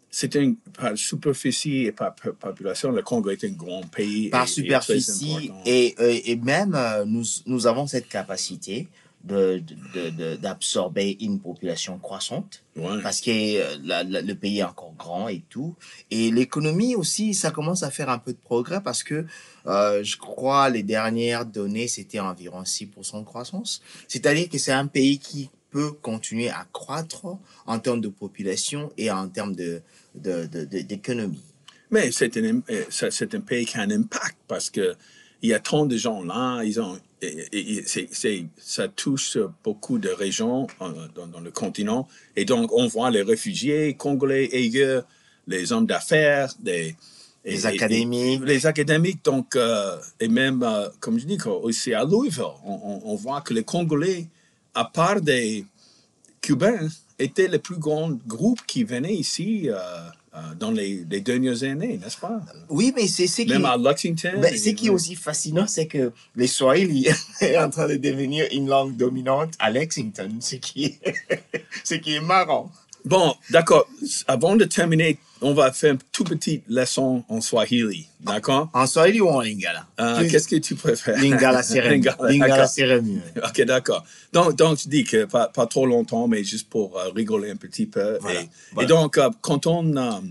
c'est 0.10 0.34
une 0.36 0.56
par 0.56 0.98
superficie 0.98 1.86
et 1.86 1.92
par 1.92 2.16
population, 2.16 2.92
le 2.92 3.04
Congo 3.04 3.30
est 3.30 3.44
un 3.44 3.50
grand 3.50 3.82
pays. 3.82 4.30
Par 4.30 4.48
superficie 4.48 5.52
et, 5.66 5.96
et, 6.00 6.32
et, 6.32 6.36
même 6.38 6.74
euh, 6.74 7.06
nous 7.06 7.24
nous 7.46 7.68
avons 7.68 7.86
cette 7.86 8.08
capacité 8.08 8.88
d'absorber 9.24 11.18
une 11.20 11.40
population 11.40 11.98
croissante 11.98 12.64
parce 13.04 13.20
que 13.20 13.32
euh, 13.32 14.04
le 14.04 14.34
pays 14.34 14.60
est 14.60 14.64
encore 14.64 14.94
grand 14.98 15.28
et 15.28 15.44
tout. 15.50 15.76
Et 16.12 16.32
l'économie 16.32 16.96
aussi, 16.96 17.34
ça 17.34 17.52
commence 17.52 17.84
à 17.84 17.92
faire 17.92 18.10
un 18.10 18.20
peu 18.20 18.32
de 18.32 18.38
progrès 18.38 18.82
parce 18.82 19.04
que 19.04 19.26
euh, 19.66 20.04
je 20.04 20.18
crois 20.18 20.70
les 20.70 20.84
dernières 20.84 21.46
données, 21.46 21.88
c'était 21.88 22.20
environ 22.20 22.62
6% 22.62 23.20
de 23.20 23.26
croissance. 23.26 23.82
C'est-à-dire 24.08 24.50
que 24.50 24.58
c'est 24.58 24.72
un 24.72 24.88
pays 24.88 25.20
qui 25.20 25.50
peut 25.72 25.92
continuer 25.92 26.50
à 26.50 26.66
croître 26.72 27.26
en 27.66 27.80
termes 27.80 28.02
de 28.02 28.08
population 28.08 28.92
et 28.98 29.12
en 29.12 29.28
termes 29.28 29.56
de, 29.56 29.82
d'économie. 30.16 31.44
Mais 31.92 32.12
c'est 32.12 32.36
un, 32.38 32.62
euh, 32.70 32.84
c'est 32.90 33.34
un 33.36 33.40
pays 33.40 33.66
qui 33.66 33.78
a 33.78 33.82
un 33.82 33.92
impact 33.92 34.38
parce 34.48 34.70
que 34.70 34.96
il 35.42 35.50
y 35.50 35.54
a 35.54 35.60
tant 35.60 35.86
de 35.86 35.98
gens 35.98 36.24
là, 36.24 36.64
ils 36.64 36.80
ont 36.80 36.98
et, 37.22 37.84
ça 38.58 38.88
touche 38.88 39.40
beaucoup 39.64 39.98
de 39.98 40.10
régions 40.10 40.68
euh, 40.82 41.08
dans, 41.16 41.40
le 41.40 41.50
continent. 41.50 42.08
Et 42.36 42.46
donc, 42.46 42.72
on 42.74 42.88
voit 42.88 43.10
les 43.10 43.24
réfugiés 43.24 43.96
congolais 43.96 44.50
ailleurs, 44.54 45.04
les 45.48 45.72
hommes 45.72 45.88
d'affaires, 45.88 46.54
les 46.64 46.96
académiques. 47.66 48.42
les 48.44 48.66
académiques, 48.66 49.24
donc, 49.24 49.56
euh, 49.56 49.98
et 50.20 50.28
même, 50.28 50.64
euh, 50.64 50.90
comme 51.00 51.18
je 51.20 51.26
dis, 51.26 51.38
aussi 51.46 51.94
à 51.94 52.04
Louisville, 52.04 52.44
on, 52.66 53.02
on, 53.04 53.16
voit 53.16 53.42
que 53.42 53.54
les 53.54 53.64
Congolais, 53.64 54.28
à 54.74 54.86
part 54.86 55.22
des 55.22 55.66
Cubains, 56.42 56.88
étaient 57.20 57.48
le 57.48 57.60
plus 57.60 57.78
grand 57.78 58.12
groupe 58.28 58.60
qui 58.68 58.84
venait 58.84 59.14
ici 59.14 59.70
euh, 59.70 59.76
dans 60.60 60.72
les, 60.72 61.04
dernières 61.22 61.64
années, 61.64 62.00
n'est-ce 62.02 62.18
pas? 62.18 62.42
Oui, 62.70 62.94
mais 62.96 63.08
c'est 63.08 63.28
ce 63.28 63.42
qui... 63.42 63.50
Même 63.50 63.66
à 63.66 63.78
Lexington. 63.78 64.34
Ben, 64.42 64.56
ce 64.58 64.70
qui 64.70 64.88
est 64.88 64.90
aussi 64.90 65.16
fascinant, 65.16 65.68
c'est 65.68 65.88
que 65.88 66.12
le 66.36 66.48
Swahili 66.48 67.08
est 67.42 67.58
en 67.58 67.70
train 67.70 67.88
de 67.88 67.96
devenir 67.96 68.46
une 68.52 68.68
langue 68.68 68.96
dominante 68.96 69.54
à 69.60 69.70
Lexington, 69.70 70.30
ce 70.40 70.56
qui 70.56 70.86
est, 70.86 71.00
ce 71.84 71.96
qui 71.96 72.16
est 72.16 72.22
marrant. 72.22 72.72
Bon, 73.08 73.34
d'accord. 73.52 73.88
Avant 74.28 74.58
de 74.58 74.66
terminer, 74.66 75.18
on 75.42 75.54
va 75.54 75.72
faire 75.72 75.94
une 75.94 76.00
toute 76.12 76.28
petite 76.30 76.64
leçon 76.68 77.24
en 77.30 77.40
Swahili, 77.40 78.08
d'accord? 78.20 78.70
En 78.74 78.86
Swahili 78.86 79.22
ou 79.22 79.30
en 79.30 79.40
Lingala? 79.40 79.88
Euh, 80.00 80.28
qu'est-ce 80.30 80.48
que 80.48 80.58
tu 80.58 80.76
préfères? 80.76 81.18
Lingala, 81.18 81.64
c'est 81.64 81.82
Lingala, 81.82 82.68
c'est 82.68 83.02
mieux. 83.02 83.22
Ok, 83.38 83.62
d'accord. 83.62 84.04
Donc, 84.34 84.56
donc, 84.58 84.80
je 84.80 84.90
dis 84.90 85.04
que 85.06 85.24
pas, 85.24 85.48
pas 85.48 85.68
trop 85.68 85.86
longtemps, 85.86 86.28
mais 86.28 86.44
juste 86.44 86.70
pour 86.70 87.00
euh, 87.00 87.10
rigoler 87.16 87.52
un 87.52 87.56
petit 87.56 87.86
peu. 87.86 88.20
Et, 88.82 88.86
donc, 88.86 89.18
euh, 89.18 89.30
quand 89.42 89.68
on, 89.68 90.22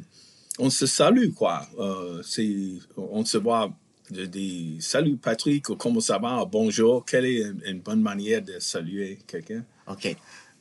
on 0.59 0.71
se 0.71 0.87
salue, 0.87 1.31
quoi, 1.33 1.67
on 1.79 3.25
se 3.25 3.39
voit, 3.39 3.71
je 4.12 4.23
dis 4.23 4.77
salut 4.81 5.17
Patrick, 5.17 5.65
comment 5.79 6.01
ça 6.01 6.19
va, 6.19 6.45
bonjour, 6.45 7.05
quelle 7.07 7.25
est 7.25 7.43
une 7.67 7.81
bonne 7.81 8.03
manière 8.03 8.43
de 8.43 8.59
saluer 8.59 9.19
quelqu'un? 9.27 9.65
Ok. 9.89 10.15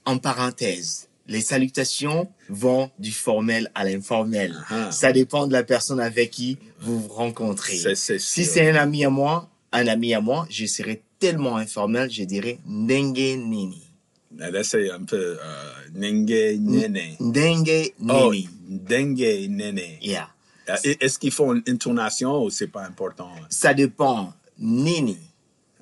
En 0.05 0.17
parenthèse, 0.17 1.09
les 1.27 1.41
salutations 1.41 2.29
vont 2.49 2.91
du 2.99 3.11
formel 3.11 3.71
à 3.75 3.83
l'informel. 3.83 4.55
Ah. 4.69 4.91
Ça 4.91 5.11
dépend 5.11 5.47
de 5.47 5.53
la 5.53 5.63
personne 5.63 5.99
avec 5.99 6.31
qui 6.31 6.57
vous 6.79 6.99
vous 7.01 7.13
rencontrez. 7.13 7.77
si 7.95 8.45
c'est 8.45 8.69
un 8.69 8.75
ami 8.75 9.05
à 9.05 9.09
moi, 9.09 9.49
un 9.71 9.87
ami 9.87 10.13
à 10.13 10.21
moi, 10.21 10.45
je 10.49 10.65
serai 10.65 11.01
tellement 11.19 11.57
informel, 11.57 12.09
je 12.11 12.23
dirais 12.23 12.59
Nenge 12.65 13.37
Nini. 13.37 13.81
C'est 14.63 14.91
un 14.91 15.03
peu 15.03 15.37
euh, 15.41 15.73
Nenge 15.93 16.57
Nene. 16.59 17.15
Nenge 17.19 17.91
oh, 18.09 18.33
Nini. 18.33 18.49
Nenge 18.89 19.47
Nene. 19.49 19.81
Yeah. 20.01 20.29
Euh, 20.69 20.75
est-ce 20.99 21.19
qu'ils 21.19 21.31
font 21.31 21.53
une 21.53 21.63
intonation 21.67 22.43
ou 22.43 22.49
c'est 22.49 22.67
pas 22.67 22.83
important? 22.83 23.31
Ça 23.49 23.73
dépend. 23.73 24.33
Nini. 24.59 25.17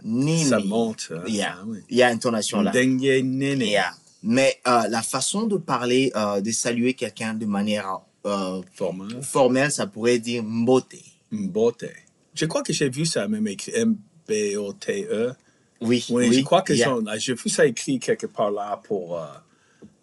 Nini. 0.03 0.45
Ça 0.45 0.59
monte. 0.59 1.11
Hein. 1.11 1.23
Yeah. 1.27 1.57
Ah 1.59 1.65
Il 1.89 1.97
y 1.97 2.03
a 2.03 2.07
intonation 2.09 2.61
là. 2.61 2.71
Nenge 2.73 3.23
Nene. 3.23 3.61
Yeah. 3.61 3.93
Mais 4.23 4.59
euh, 4.67 4.87
la 4.87 5.01
façon 5.01 5.47
de 5.47 5.57
parler, 5.57 6.11
euh, 6.15 6.39
de 6.39 6.51
saluer 6.51 6.93
quelqu'un 6.93 7.33
de 7.33 7.45
manière 7.45 7.99
euh, 8.25 8.61
formelle. 8.73 9.21
formelle, 9.21 9.71
ça 9.71 9.85
pourrait 9.85 10.19
dire 10.19 10.41
mbote. 10.43 10.95
Mbote. 11.31 11.85
Je 12.33 12.45
crois 12.45 12.63
que 12.63 12.71
j'ai 12.71 12.89
vu 12.89 13.05
ça 13.05 13.27
même 13.27 13.47
écrit 13.47 13.73
M-B-O-T-E. 13.75 15.33
Oui, 15.81 16.05
oui, 16.09 16.31
je 16.31 16.41
crois 16.41 16.61
que 16.61 16.73
j'ai 16.73 17.33
vu 17.33 17.49
ça 17.49 17.65
écrit 17.65 17.99
quelque 17.99 18.27
part 18.27 18.51
là 18.51 18.81
pour. 18.85 19.19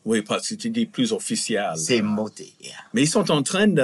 Oui, 0.05 0.23
parce 0.23 0.49
que 0.49 0.55
tu 0.55 0.69
dis 0.71 0.87
plus 0.87 1.13
officiel. 1.13 1.73
C'est 1.77 2.03
mbote, 2.03 2.41
yeah. 2.61 2.75
Mais 2.93 3.03
ils 3.03 3.09
sont 3.09 3.31
en 3.31 3.43
train 3.43 3.69
de 3.69 3.83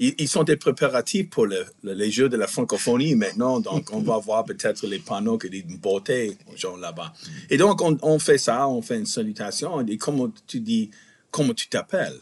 ils, 0.00 0.28
sont 0.28 0.44
des 0.44 0.56
préparatifs 0.56 1.28
pour 1.28 1.46
les 1.46 2.10
Jeux 2.10 2.30
de 2.30 2.38
la 2.38 2.46
francophonie 2.46 3.14
maintenant. 3.14 3.60
Donc, 3.60 3.92
on 3.92 4.00
va 4.00 4.16
voir 4.16 4.44
peut-être 4.44 4.86
les 4.86 4.98
panneaux 4.98 5.36
qui 5.36 5.50
disent 5.50 5.78
beauté, 5.78 6.38
genre 6.56 6.78
là-bas. 6.78 7.12
Et 7.50 7.58
donc, 7.58 7.82
on, 7.82 8.18
fait 8.18 8.38
ça, 8.38 8.66
on 8.66 8.80
fait 8.80 8.96
une 8.96 9.04
salutation. 9.06 9.74
On 9.74 9.82
dit, 9.82 9.98
comment 9.98 10.32
tu 10.46 10.60
dis, 10.60 10.90
comment 11.30 11.52
tu 11.52 11.68
t'appelles? 11.68 12.18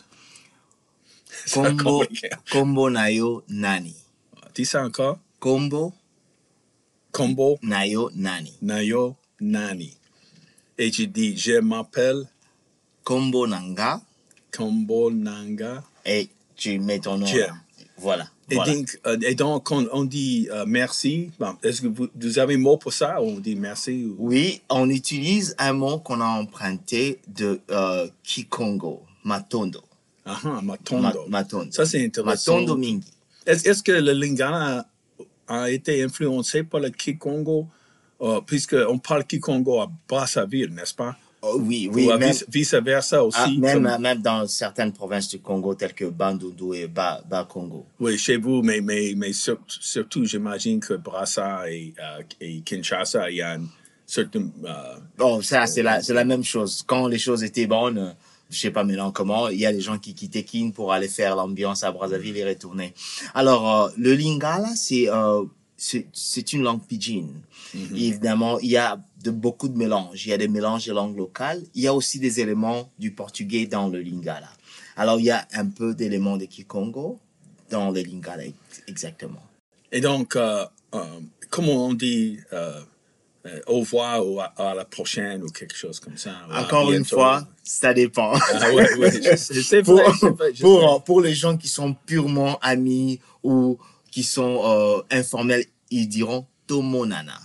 Combo, 1.53 2.05
combo 2.51 2.91
nayo 2.91 3.45
nani? 3.49 3.95
Dis 4.55 4.64
ça 4.64 4.83
encore? 4.83 5.19
Combo. 5.38 5.93
Combo. 7.12 7.59
Nayo 7.62 8.11
nani. 8.17 8.55
Nayo 8.61 9.14
nani. 9.41 9.97
Et 10.79 10.91
tu 10.91 11.07
dis, 11.07 11.37
je 11.37 11.61
m'appelle. 11.61 12.25
Combo 13.05 13.47
nanga. 13.47 14.01
Combo 14.51 15.12
nanga. 15.12 15.85
Et 16.05 16.29
tu 16.57 16.81
mets 16.81 16.99
ton 16.99 17.19
nom. 17.19 17.27
Voilà. 17.99 18.29
Et, 18.51 18.57
Donc, 18.57 18.99
euh, 19.07 19.19
et 19.23 19.35
donc, 19.35 19.67
quand 19.67 19.85
on 19.93 20.05
dit 20.05 20.49
euh, 20.51 20.65
merci, 20.67 21.31
est-ce 21.63 21.83
que 21.83 21.89
vous, 21.89 22.39
avez 22.39 22.55
un 22.55 22.59
mot 22.59 22.77
pour 22.77 22.93
ça 22.93 23.21
On 23.21 23.39
dit 23.39 23.57
merci 23.57 24.11
Oui, 24.19 24.63
on 24.71 24.89
utilise 24.89 25.55
un 25.59 25.75
mot 25.75 25.99
qu'on 25.99 26.21
a 26.21 26.27
emprunté 26.27 27.21
de 27.29 27.61
euh, 27.71 28.09
Kikongo, 28.23 29.03
Matondo. 29.25 29.83
Ah, 30.25 30.39
ah 30.45 30.61
Matondo. 30.63 31.27
matondo. 31.29 31.73
Ça, 31.73 31.85
c'est 31.85 32.05
intéressant. 32.05 32.61
Matondo 32.61 32.77
Mingi. 32.77 33.13
Est-ce 33.47 33.83
que 33.83 33.93
le 33.93 34.13
Lingala 34.13 34.87
a, 35.47 35.71
été 35.71 36.03
influencé 36.03 36.63
par 36.63 36.81
le 36.81 36.91
Kikongo, 36.91 37.67
puisqu'on 38.47 38.99
parle 38.99 39.25
Kikongo 39.25 39.81
à 39.81 39.91
Brazzaville, 40.09 40.73
n'est-ce 40.73 40.95
pas? 40.95 41.17
Oh, 41.40 41.57
oui, 41.61 41.88
oui. 41.92 42.07
Même, 42.07 42.35
vice, 42.48 42.74
versa 42.74 43.24
aussi. 43.24 43.38
Ah, 43.40 43.48
même, 43.59 43.96
même 44.01 44.20
dans 44.20 44.46
certaines 44.48 44.92
provinces 44.92 45.29
du 45.29 45.38
Congo, 45.38 45.74
telles 45.74 45.94
que 45.94 46.07
Bandundu 46.07 46.74
et 46.74 46.88
Bas-Congo. 46.88 47.87
oui, 48.01 48.18
chez 48.18 48.37
vous, 48.37 48.62
mais, 48.62 48.81
mais, 48.81 49.14
mais 49.16 49.33
surtout, 49.33 50.24
j'imagine 50.24 50.81
que 50.81 50.94
Brassa 50.94 51.70
et, 51.70 51.94
euh, 52.01 52.22
et, 52.40 52.61
Kinshasa, 52.62 53.31
il 53.31 53.37
y 53.37 53.42
a 53.42 53.55
une 53.55 53.68
certaine. 54.05 54.51
Euh, 54.64 54.96
bon, 55.16 55.40
ça, 55.40 55.66
c'est 55.66 55.83
la, 55.83 56.01
la 56.09 56.24
même 56.24 56.42
chose. 56.42 56.83
Quand 56.85 57.07
les 57.07 57.18
choses 57.18 57.44
étaient 57.44 57.66
bonnes, 57.66 58.16
je 58.51 58.59
sais 58.59 58.70
pas 58.70 58.85
maintenant 58.85 59.12
comment, 59.12 59.48
il 59.48 59.59
y 59.59 59.66
a 59.66 59.72
des 59.72 59.81
gens 59.81 59.98
qui 59.98 60.14
quittaient 60.14 60.44
Kin 60.44 60.70
pour 60.74 60.92
aller 60.92 61.09
faire 61.09 61.37
l'ambiance 61.37 61.85
à 61.85 61.92
Brazzaville 61.92 62.37
et 62.37 62.44
retourner. 62.44 62.94
Alors, 63.35 63.85
euh, 63.85 63.90
le 63.96 64.14
Lingala, 64.14 64.74
c'est 64.74 65.09
euh, 65.09 65.44
c'est 65.77 66.53
une 66.53 66.62
langue 66.62 66.85
pidgin. 66.87 67.29
Mhm. 67.74 67.96
Évidemment, 67.96 68.59
il 68.61 68.70
y 68.70 68.76
a 68.76 69.00
de 69.22 69.31
beaucoup 69.31 69.68
de 69.68 69.76
mélanges. 69.76 70.26
Il 70.26 70.31
y 70.31 70.33
a 70.33 70.38
des 70.38 70.48
mélanges 70.48 70.87
de 70.87 70.92
langues 70.92 71.16
locales. 71.16 71.62
Il 71.74 71.83
y 71.83 71.87
a 71.87 71.94
aussi 71.94 72.18
des 72.18 72.40
éléments 72.40 72.90
du 72.98 73.11
portugais 73.12 73.66
dans 73.66 73.88
le 73.88 74.00
lingala. 74.00 74.48
Alors, 74.96 75.18
il 75.20 75.26
y 75.26 75.31
a 75.31 75.46
un 75.52 75.66
peu 75.66 75.94
d'éléments 75.94 76.37
de 76.37 76.44
Kikongo, 76.46 77.18
dans 77.70 77.90
le 77.90 78.00
lingala 78.00 78.44
ex- 78.46 78.83
exactement. 78.87 79.42
Et 79.92 80.00
donc, 80.00 80.35
euh, 80.37 80.64
euh, 80.94 81.04
comment 81.50 81.87
on 81.87 81.94
dit 81.94 82.38
euh, 82.52 82.81
euh, 83.46 83.61
au 83.66 83.81
revoir 83.81 84.26
ou 84.26 84.40
à, 84.40 84.46
à 84.57 84.74
la 84.74 84.85
prochaine 84.85 85.42
ou 85.42 85.48
quelque 85.48 85.76
chose 85.76 86.00
comme 86.00 86.16
ça? 86.16 86.33
Encore 86.54 86.90
une 86.92 87.04
fois, 87.04 87.46
ça 87.62 87.92
dépend. 87.94 88.33
Ah 88.35 88.72
ouais, 88.72 88.94
ouais, 88.98 89.12
je 89.12 89.20
sais, 89.37 89.62
c'est 89.62 89.83
pour, 89.83 89.94
vrai, 89.96 90.07
je 90.54 90.62
pour, 90.62 90.81
sais. 90.96 91.02
pour 91.04 91.20
les 91.20 91.35
gens 91.35 91.57
qui 91.57 91.68
sont 91.68 91.94
purement 92.07 92.59
amis 92.61 93.20
ou 93.42 93.78
qui 94.11 94.22
sont 94.22 95.04
informels, 95.11 95.64
ils 95.90 96.09
diront 96.09 96.46
Tomonana. 96.66 97.38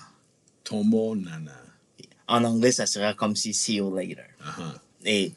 Tomo 0.63 1.15
nana. 1.15 1.51
En 2.27 2.43
anglais, 2.43 2.71
ça 2.71 2.85
serait 2.85 3.15
comme 3.15 3.35
si 3.35 3.53
see 3.53 3.75
you 3.75 3.93
later. 3.95 4.23
Uh-huh. 4.41 4.79
Et 5.05 5.33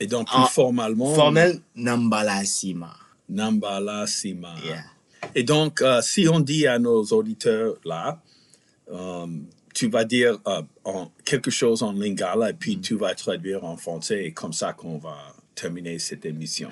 Et 0.00 0.06
donc, 0.08 0.26
plus 0.28 0.36
En 0.36 0.46
formellement, 0.46 1.14
formel, 1.14 1.60
Nambalasima. 1.76 2.94
Nambala 3.28 4.06
Sima. 4.06 4.54
Yeah. 4.64 4.84
Et 5.34 5.44
donc, 5.44 5.80
euh, 5.80 6.02
si 6.02 6.28
on 6.28 6.40
dit 6.40 6.66
à 6.66 6.78
nos 6.78 7.02
auditeurs 7.06 7.76
là, 7.84 8.20
euh, 8.92 9.26
tu 9.72 9.88
vas 9.88 10.04
dire 10.04 10.38
euh, 10.46 10.62
en- 10.84 11.10
quelque 11.24 11.50
chose 11.50 11.82
en 11.82 11.92
lingala 11.92 12.50
et 12.50 12.52
Mm. 12.52 12.56
puis 12.58 12.80
tu 12.80 12.96
vas 12.96 13.14
traduire 13.14 13.64
en 13.64 13.76
français 13.76 14.24
et 14.26 14.32
comme 14.32 14.52
ça 14.52 14.72
qu'on 14.74 14.98
va 14.98 15.16
terminer 15.54 15.98
cette 16.00 16.26
émission. 16.26 16.68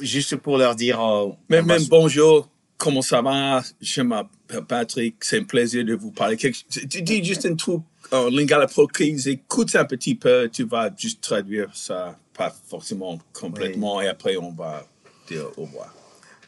Juste 0.00 0.36
pour 0.36 0.56
leur 0.58 0.74
dire. 0.74 0.98
euh, 1.00 1.28
Même, 1.48 1.68
bonjour, 1.88 2.48
comment 2.78 3.02
ça 3.02 3.20
va? 3.22 3.62
Je 3.80 4.00
m'appelle 4.02 4.30
Patrick, 4.60 5.16
c'est 5.24 5.38
un 5.38 5.44
plaisir 5.44 5.84
de 5.84 5.94
vous 5.94 6.10
parler. 6.10 6.36
Tu 6.36 7.02
dis 7.02 7.24
juste 7.24 7.46
un 7.46 7.54
truc 7.54 7.82
en 8.10 8.28
lingala 8.28 8.66
pour 8.66 8.90
qu'ils 8.90 9.28
écoutent 9.28 9.74
un 9.74 9.84
petit 9.84 10.14
peu, 10.14 10.48
tu 10.52 10.64
vas 10.64 10.90
juste 10.96 11.22
traduire 11.22 11.74
ça, 11.74 12.18
pas 12.34 12.54
forcément 12.68 13.18
complètement, 13.32 14.00
et 14.00 14.08
après 14.08 14.36
on 14.36 14.52
va 14.52 14.86
dire 15.28 15.46
au 15.56 15.62
revoir. 15.62 15.94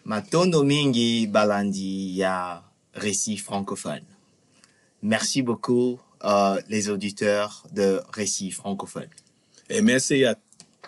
Matondo 0.04 0.62
mingi 0.62 1.26
balandi 1.26 2.12
ya 2.16 2.62
récit 2.92 3.38
francophone. 3.38 4.04
Merci 5.02 5.42
beaucoup 5.42 5.98
euh, 6.24 6.60
les 6.68 6.90
auditeurs 6.90 7.64
de 7.72 8.00
récit 8.12 8.50
francophone. 8.50 9.08
Et 9.70 9.80
merci 9.80 10.24
à 10.24 10.36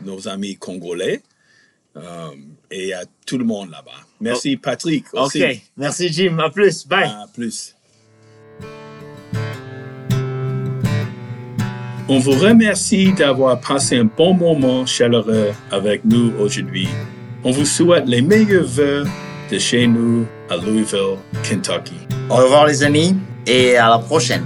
nos 0.03 0.29
amis 0.29 0.57
congolais 0.57 1.23
euh, 1.97 2.29
et 2.71 2.93
à 2.93 3.03
tout 3.27 3.39
le 3.39 3.45
monde 3.45 3.71
là-bas. 3.71 3.91
Merci 4.21 4.57
Patrick 4.57 5.07
aussi. 5.13 5.43
Ok, 5.43 5.61
merci 5.77 6.13
Jim, 6.13 6.39
à 6.39 6.51
plus, 6.51 6.87
bye. 6.87 7.05
À 7.05 7.27
plus. 7.33 7.75
On 12.09 12.19
vous 12.19 12.33
remercie 12.33 13.13
d'avoir 13.13 13.61
passé 13.61 13.97
un 13.97 14.05
bon 14.05 14.33
moment 14.33 14.87
chaleureux 14.87 15.53
avec 15.73 16.05
nous 16.05 16.33
aujourd'hui. 16.39 16.89
On 17.43 17.51
vous 17.51 17.65
souhaite 17.65 18.05
les 18.07 18.23
meilleurs 18.23 18.65
vœux 18.65 19.05
de 19.51 19.59
chez 19.59 19.87
nous 19.89 20.25
à 20.49 20.57
Louisville, 20.57 21.17
Kentucky. 21.43 21.95
Au 22.31 22.37
revoir 22.37 22.67
les 22.67 22.85
amis 22.85 23.17
et 23.47 23.77
à 23.77 23.89
la 23.89 23.99
prochaine. 23.99 24.45